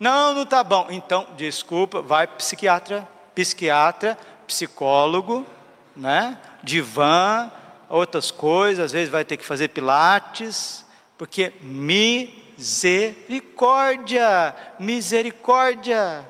Não, 0.00 0.34
não 0.34 0.42
está 0.42 0.64
bom. 0.64 0.88
Então, 0.90 1.28
desculpa, 1.36 2.02
vai 2.02 2.26
psiquiatra, 2.26 3.06
psiquiatra, 3.36 4.18
psicólogo, 4.48 5.46
né? 5.94 6.36
divã, 6.60 7.52
outras 7.88 8.32
coisas, 8.32 8.86
às 8.86 8.90
vezes 8.90 9.10
vai 9.10 9.24
ter 9.24 9.36
que 9.36 9.46
fazer 9.46 9.68
pilates, 9.68 10.84
porque 11.16 11.52
misericórdia, 11.62 14.56
misericórdia. 14.76 16.28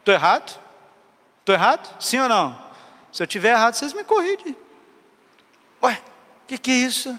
Estou 0.00 0.14
errado? 0.14 0.58
Estou 1.38 1.54
errado? 1.54 1.94
Sim 2.00 2.18
ou 2.18 2.28
não? 2.28 2.60
Se 3.12 3.22
eu 3.22 3.26
tiver 3.28 3.50
errado, 3.50 3.74
vocês 3.74 3.92
me 3.92 4.02
corrigem. 4.02 4.56
Ué, 5.82 6.00
o 6.44 6.46
que, 6.46 6.58
que 6.58 6.70
é 6.70 6.74
isso? 6.74 7.18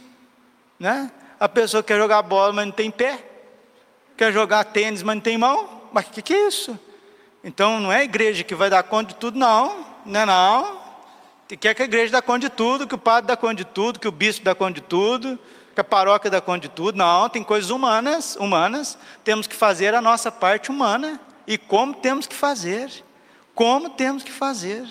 Né? 0.79 1.11
A 1.39 1.49
pessoa 1.49 1.81
quer 1.81 1.97
jogar 1.97 2.21
bola, 2.21 2.53
mas 2.53 2.65
não 2.65 2.71
tem 2.71 2.91
pé. 2.91 3.23
Quer 4.15 4.31
jogar 4.31 4.63
tênis, 4.65 5.01
mas 5.01 5.15
não 5.15 5.21
tem 5.21 5.37
mão. 5.37 5.81
Mas 5.91 6.05
o 6.05 6.09
que, 6.09 6.21
que 6.21 6.33
é 6.33 6.47
isso? 6.47 6.79
Então 7.43 7.79
não 7.79 7.91
é 7.91 7.97
a 7.97 8.03
igreja 8.03 8.43
que 8.43 8.53
vai 8.53 8.69
dar 8.69 8.83
conta 8.83 9.13
de 9.13 9.15
tudo, 9.15 9.39
não. 9.39 9.85
Não 10.05 10.19
é 10.19 10.25
não. 10.25 10.79
quer 11.59 11.73
que 11.73 11.81
a 11.81 11.85
igreja 11.85 12.11
dá 12.11 12.21
conta 12.21 12.47
de 12.47 12.49
tudo, 12.49 12.87
que 12.87 12.95
o 12.95 12.99
padre 12.99 13.27
dá 13.27 13.35
conta 13.35 13.55
de 13.55 13.65
tudo, 13.65 13.99
que 13.99 14.07
o 14.07 14.11
bispo 14.11 14.45
dá 14.45 14.53
conta 14.53 14.73
de 14.73 14.81
tudo, 14.81 15.39
que 15.73 15.81
a 15.81 15.83
paróquia 15.83 16.29
dá 16.29 16.39
conta 16.39 16.67
de 16.67 16.69
tudo. 16.69 16.97
Não, 16.97 17.27
tem 17.29 17.43
coisas 17.43 17.69
humanas, 17.69 18.35
humanas. 18.35 18.97
Temos 19.23 19.47
que 19.47 19.55
fazer 19.55 19.95
a 19.95 20.01
nossa 20.01 20.31
parte 20.31 20.69
humana. 20.69 21.19
E 21.47 21.57
como 21.57 21.95
temos 21.95 22.27
que 22.27 22.35
fazer? 22.35 22.91
Como 23.55 23.89
temos 23.89 24.23
que 24.23 24.31
fazer? 24.31 24.87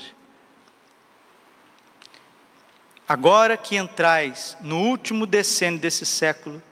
Agora 3.11 3.57
que 3.57 3.77
entrais 3.77 4.57
no 4.61 4.79
último 4.83 5.27
decênio 5.27 5.81
desse 5.81 6.07
século, 6.07 6.63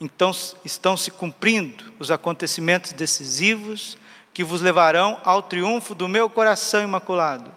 então 0.00 0.30
estão 0.64 0.96
se 0.96 1.10
cumprindo 1.10 1.92
os 1.98 2.12
acontecimentos 2.12 2.92
decisivos 2.92 3.98
que 4.32 4.44
vos 4.44 4.60
levarão 4.60 5.20
ao 5.24 5.42
triunfo 5.42 5.96
do 5.96 6.06
meu 6.06 6.30
coração 6.30 6.84
imaculado. 6.84 7.50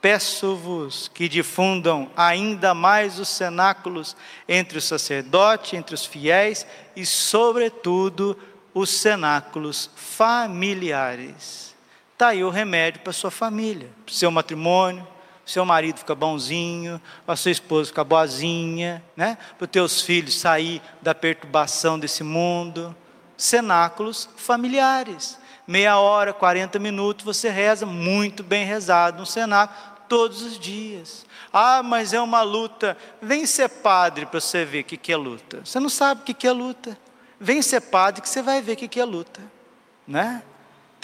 Peço-vos 0.00 1.06
que 1.06 1.28
difundam 1.28 2.10
ainda 2.16 2.74
mais 2.74 3.20
os 3.20 3.28
cenáculos 3.28 4.16
entre 4.48 4.76
os 4.76 4.86
sacerdotes, 4.86 5.74
entre 5.74 5.94
os 5.94 6.04
fiéis 6.04 6.66
e, 6.96 7.06
sobretudo, 7.06 8.36
os 8.74 8.90
cenáculos 8.90 9.88
familiares. 9.94 11.72
Está 12.12 12.30
aí 12.30 12.42
o 12.42 12.50
remédio 12.50 13.02
para 13.02 13.12
sua 13.12 13.30
família, 13.30 13.88
para 14.04 14.10
o 14.10 14.16
seu 14.16 14.32
matrimônio, 14.32 15.06
seu 15.44 15.64
marido 15.64 15.98
fica 15.98 16.14
bonzinho, 16.14 17.00
a 17.26 17.36
sua 17.36 17.50
esposa 17.50 17.88
fica 17.88 18.02
boazinha, 18.02 19.02
né? 19.16 19.36
para 19.58 19.64
os 19.64 19.70
teus 19.70 20.00
filhos 20.00 20.38
sair 20.38 20.80
da 21.02 21.14
perturbação 21.14 21.98
desse 21.98 22.22
mundo. 22.22 22.94
Cenáculos 23.36 24.28
familiares. 24.36 25.38
Meia 25.66 25.98
hora, 25.98 26.32
40 26.32 26.78
minutos, 26.78 27.24
você 27.24 27.48
reza 27.48 27.84
muito 27.84 28.42
bem 28.42 28.64
rezado 28.64 29.20
no 29.20 29.26
cenáculo 29.26 29.94
todos 30.08 30.42
os 30.42 30.58
dias. 30.58 31.26
Ah, 31.52 31.82
mas 31.82 32.12
é 32.12 32.20
uma 32.20 32.42
luta. 32.42 32.96
Vem 33.20 33.46
ser 33.46 33.68
padre 33.68 34.26
para 34.26 34.40
você 34.40 34.64
ver 34.64 34.80
o 34.80 34.84
que 34.84 35.12
é 35.12 35.16
luta. 35.16 35.60
Você 35.64 35.80
não 35.80 35.88
sabe 35.88 36.20
o 36.20 36.24
que 36.24 36.46
é 36.46 36.52
luta. 36.52 36.98
Vem 37.40 37.62
ser 37.62 37.80
padre 37.80 38.22
que 38.22 38.28
você 38.28 38.42
vai 38.42 38.62
ver 38.62 38.72
o 38.72 38.76
que 38.76 39.00
é 39.00 39.04
luta. 39.04 39.40
Né? 40.06 40.42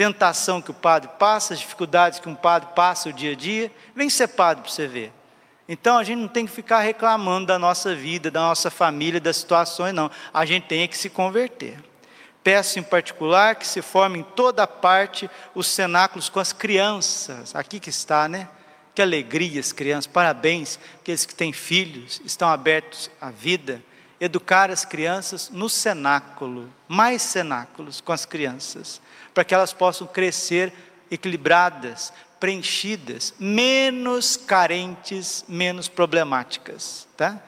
Tentação 0.01 0.63
que 0.63 0.71
o 0.71 0.75
padre 0.75 1.11
passa, 1.19 1.53
as 1.53 1.61
dificuldades 1.61 2.19
que 2.19 2.27
um 2.27 2.35
padre 2.35 2.71
passa 2.75 3.11
o 3.11 3.13
dia 3.13 3.33
a 3.33 3.35
dia, 3.35 3.71
vem 3.95 4.09
ser 4.09 4.29
padre 4.29 4.63
para 4.63 4.73
você 4.73 4.87
ver. 4.87 5.13
Então 5.69 5.99
a 5.99 6.03
gente 6.03 6.21
não 6.21 6.27
tem 6.27 6.47
que 6.47 6.53
ficar 6.53 6.81
reclamando 6.81 7.49
da 7.49 7.59
nossa 7.59 7.95
vida, 7.95 8.31
da 8.31 8.41
nossa 8.41 8.71
família, 8.71 9.21
das 9.21 9.37
situações, 9.37 9.93
não. 9.93 10.11
A 10.33 10.47
gente 10.47 10.67
tem 10.67 10.89
que 10.89 10.97
se 10.97 11.11
converter. 11.11 11.79
Peço 12.43 12.79
em 12.79 12.83
particular 12.83 13.57
que 13.57 13.67
se 13.67 13.83
formem 13.83 14.23
em 14.23 14.25
toda 14.25 14.67
parte 14.67 15.29
os 15.55 15.67
cenáculos 15.67 16.31
com 16.31 16.41
as 16.41 16.55
crianças. 16.55 17.55
Aqui 17.55 17.79
que 17.79 17.91
está, 17.91 18.27
né? 18.27 18.49
Que 18.95 19.03
alegria 19.03 19.61
as 19.61 19.71
crianças, 19.71 20.07
parabéns, 20.07 20.79
aqueles 20.99 21.27
que 21.27 21.35
têm 21.35 21.53
filhos, 21.53 22.23
estão 22.25 22.49
abertos 22.49 23.11
à 23.21 23.31
vida. 23.31 23.83
Educar 24.21 24.71
as 24.71 24.85
crianças 24.85 25.49
no 25.51 25.69
cenáculo, 25.69 26.69
mais 26.87 27.23
cenáculos 27.23 28.01
com 28.01 28.13
as 28.13 28.27
crianças 28.27 29.01
para 29.33 29.45
que 29.45 29.55
elas 29.55 29.73
possam 29.73 30.07
crescer 30.07 30.73
equilibradas, 31.11 32.13
preenchidas, 32.39 33.35
menos 33.39 34.37
carentes, 34.37 35.45
menos 35.49 35.89
problemáticas, 35.89 37.07
tá? 37.17 37.41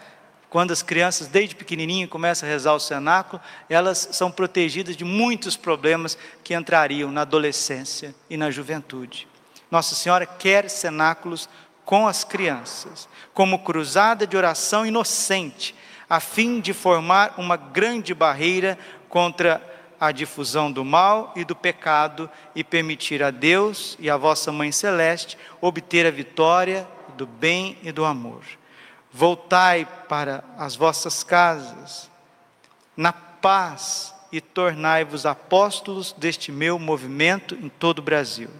Quando 0.48 0.70
as 0.70 0.82
crianças, 0.82 1.28
desde 1.28 1.56
pequenininho, 1.56 2.06
começam 2.06 2.46
a 2.46 2.52
rezar 2.52 2.74
o 2.74 2.80
cenáculo, 2.80 3.40
elas 3.70 4.08
são 4.12 4.30
protegidas 4.30 4.94
de 4.94 5.02
muitos 5.02 5.56
problemas 5.56 6.18
que 6.44 6.54
entrariam 6.54 7.11
na 7.11 7.22
adolescência 7.22 8.14
e 8.28 8.37
na 8.37 8.50
juventude. 8.50 9.26
Nossa 9.70 9.94
Senhora 9.94 10.26
quer 10.26 10.68
cenáculos 10.68 11.48
com 11.87 12.06
as 12.06 12.22
crianças, 12.22 13.08
como 13.32 13.61
cruzada 13.61 14.26
de 14.26 14.37
oração 14.37 14.85
inocente, 14.85 15.74
a 16.12 16.20
fim 16.20 16.61
de 16.61 16.75
formar 16.75 17.37
uma 17.38 17.57
grande 17.57 18.12
barreira 18.12 18.79
contra 19.09 19.62
a 19.98 20.12
difusão 20.12 20.70
do 20.70 20.85
mal 20.85 21.33
e 21.35 21.42
do 21.42 21.57
pecado 21.57 22.29
e 22.55 22.62
permitir 22.62 23.22
a 23.22 23.31
Deus 23.31 23.96
e 23.98 24.11
a 24.11 24.16
vossa 24.18 24.53
Mãe 24.53 24.70
Celeste 24.70 25.38
obter 25.59 26.05
a 26.05 26.11
vitória 26.11 26.87
do 27.16 27.25
bem 27.25 27.79
e 27.83 27.90
do 27.90 28.05
amor. 28.05 28.42
Voltai 29.11 29.88
para 30.07 30.44
as 30.59 30.77
vossas 30.77 31.25
casas 31.25 32.11
na 32.94 33.14
paz 33.14 34.14
e 34.31 34.38
tornai-vos 34.38 35.25
apóstolos 35.25 36.12
deste 36.12 36.53
meu 36.53 36.79
movimento 36.79 37.55
em 37.55 37.70
todo 37.70 38.01
o 38.01 38.03
Brasil. 38.03 38.51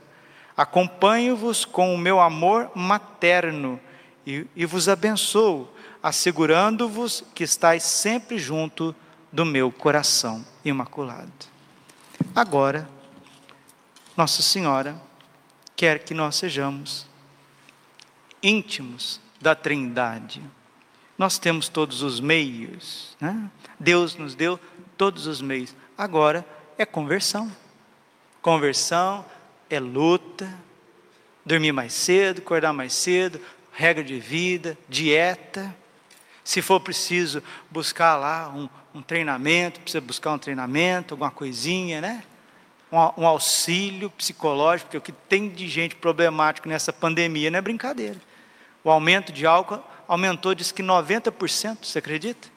Acompanho-vos 0.57 1.67
com 1.67 1.95
o 1.95 1.99
meu 1.99 2.19
amor 2.19 2.71
materno 2.75 3.79
e, 4.27 4.47
e 4.57 4.65
vos 4.65 4.89
abençoo, 4.89 5.69
assegurando-vos 6.03 7.25
que 7.35 7.45
estáis 7.45 7.83
sempre 7.85 8.39
junto 8.39 8.95
do 9.31 9.45
meu 9.45 9.71
coração 9.71 10.45
imaculado. 10.65 11.33
Agora, 12.35 12.89
Nossa 14.17 14.43
Senhora 14.43 15.01
quer 15.77 16.01
que 16.01 16.13
nós 16.13 16.37
sejamos 16.37 17.07
íntimos 18.43 19.21
da 19.41 19.55
Trindade. 19.55 20.43
Nós 21.17 21.39
temos 21.39 21.69
todos 21.69 22.03
os 22.03 22.21
meios, 22.21 23.17
né? 23.21 23.51
Deus 23.79 24.17
nos 24.17 24.35
deu 24.35 24.59
todos 24.97 25.27
os 25.27 25.41
meios. 25.41 25.75
Agora 25.97 26.45
é 26.77 26.85
conversão. 26.85 27.51
Conversão 28.41 29.25
é 29.71 29.79
luta, 29.79 30.53
dormir 31.47 31.73
mais 31.73 31.93
cedo, 31.93 32.41
acordar 32.41 32.73
mais 32.73 32.93
cedo, 32.93 33.41
regra 33.73 34.03
de 34.03 34.19
vida, 34.19 34.77
dieta. 34.89 35.75
Se 36.45 36.61
for 36.61 36.81
preciso 36.81 37.43
buscar 37.71 38.17
lá 38.17 38.49
um, 38.49 38.69
um 38.95 39.03
treinamento, 39.03 39.81
precisa 39.81 40.01
buscar 40.01 40.33
um 40.33 40.39
treinamento, 40.39 41.15
alguma 41.15 41.31
coisinha, 41.31 42.01
né? 42.01 42.25
Um, 42.91 43.23
um 43.23 43.27
auxílio 43.27 44.11
psicológico, 44.11 44.91
porque 44.91 44.99
o 44.99 45.01
que 45.01 45.13
tem 45.29 45.49
de 45.49 45.69
gente 45.69 45.95
problemática 45.97 46.69
nessa 46.69 46.93
pandemia 46.93 47.51
não 47.51 47.59
é 47.59 47.63
brincadeira. 47.63 48.21
O 48.85 48.91
aumento 48.91 49.33
de 49.33 49.47
álcool 49.47 49.83
aumentou, 50.09 50.55
diz 50.55 50.73
que 50.73 50.83
90%, 50.83 51.79
você 51.83 51.99
acredita? 51.99 52.49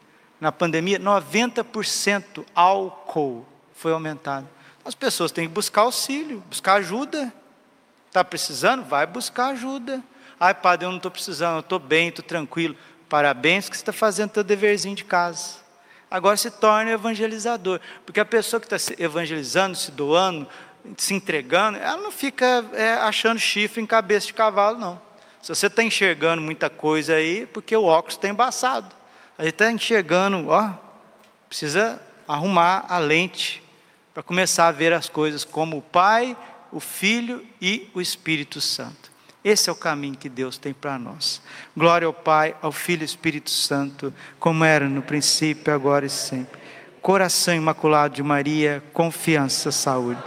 Na 0.42 0.52
pandemia, 0.52 1.00
90% 1.00 2.46
álcool 2.54 3.46
foi 3.76 3.94
aumentado. 3.94 4.48
As 4.84 4.94
pessoas 4.94 5.32
têm 5.32 5.48
que 5.48 5.54
buscar 5.54 5.82
auxílio, 5.82 6.44
buscar 6.50 6.76
ajuda. 6.76 7.34
Está 8.08 8.24
precisando? 8.24 8.84
Vai 8.84 9.08
buscar 9.08 9.48
ajuda. 9.48 10.04
Ai, 10.40 10.54
padre, 10.54 10.86
eu 10.86 10.90
não 10.90 10.98
estou 10.98 11.12
precisando, 11.12 11.56
eu 11.56 11.60
estou 11.62 11.80
bem, 11.80 12.10
estou 12.10 12.24
tranquilo. 12.24 12.76
Parabéns 13.10 13.70
que 13.70 13.76
você 13.76 13.82
está 13.82 13.94
fazendo 13.94 14.34
seu 14.34 14.44
deverzinho 14.44 14.96
de 14.96 15.06
casa 15.06 15.66
agora 16.10 16.38
se 16.38 16.50
torna 16.50 16.92
evangelizador. 16.92 17.80
Porque 18.06 18.20
a 18.20 18.26
pessoa 18.26 18.60
que 18.60 18.74
está 18.74 18.96
evangelizando, 18.98 19.76
se 19.76 19.92
doando, 19.92 20.48
se 20.98 21.14
entregando, 21.14 21.78
ela 21.78 21.98
não 21.98 22.12
fica 22.12 22.66
é, 22.74 22.94
achando 22.94 23.40
chifre 23.40 23.82
em 23.82 23.86
cabeça 23.86 24.28
de 24.28 24.34
cavalo, 24.34 24.78
não. 24.78 25.02
Se 25.42 25.54
você 25.54 25.68
está 25.68 25.84
enxergando 25.84 26.42
muita 26.42 26.70
coisa 26.70 27.16
aí, 27.16 27.46
porque 27.48 27.76
o 27.76 27.84
óculos 27.84 28.16
está 28.16 28.28
embaçado. 28.28 28.96
A 29.38 29.44
gente 29.44 29.54
está 29.54 29.72
enxergando, 29.72 30.48
ó, 30.50 30.74
precisa 31.48 32.02
arrumar 32.28 32.86
a 32.88 32.98
lente 32.98 33.62
para 34.14 34.24
começar 34.24 34.68
a 34.68 34.72
ver 34.72 34.94
as 34.94 35.10
coisas 35.10 35.44
como 35.44 35.78
o 35.78 35.82
Pai, 35.82 36.36
o 36.72 36.80
Filho 36.80 37.46
e 37.62 37.90
o 37.94 38.02
Espírito 38.02 38.62
Santo. 38.62 39.12
Esse 39.46 39.70
é 39.70 39.72
o 39.72 39.76
caminho 39.76 40.18
que 40.18 40.28
Deus 40.28 40.58
tem 40.58 40.74
para 40.74 40.98
nós. 40.98 41.40
Glória 41.78 42.08
ao 42.08 42.14
Pai, 42.14 42.56
ao 42.64 42.72
Filho 42.72 43.04
e 43.04 43.06
Espírito 43.06 43.52
Santo, 43.52 44.12
como 44.40 44.66
era 44.66 44.90
no 44.90 45.04
princípio, 45.04 45.72
agora 45.72 46.08
e 46.08 46.10
sempre. 46.10 46.60
Coração 47.00 47.54
imaculado 47.54 48.16
de 48.16 48.24
Maria, 48.24 48.84
confiança, 48.92 49.72
saúde. 49.72 50.20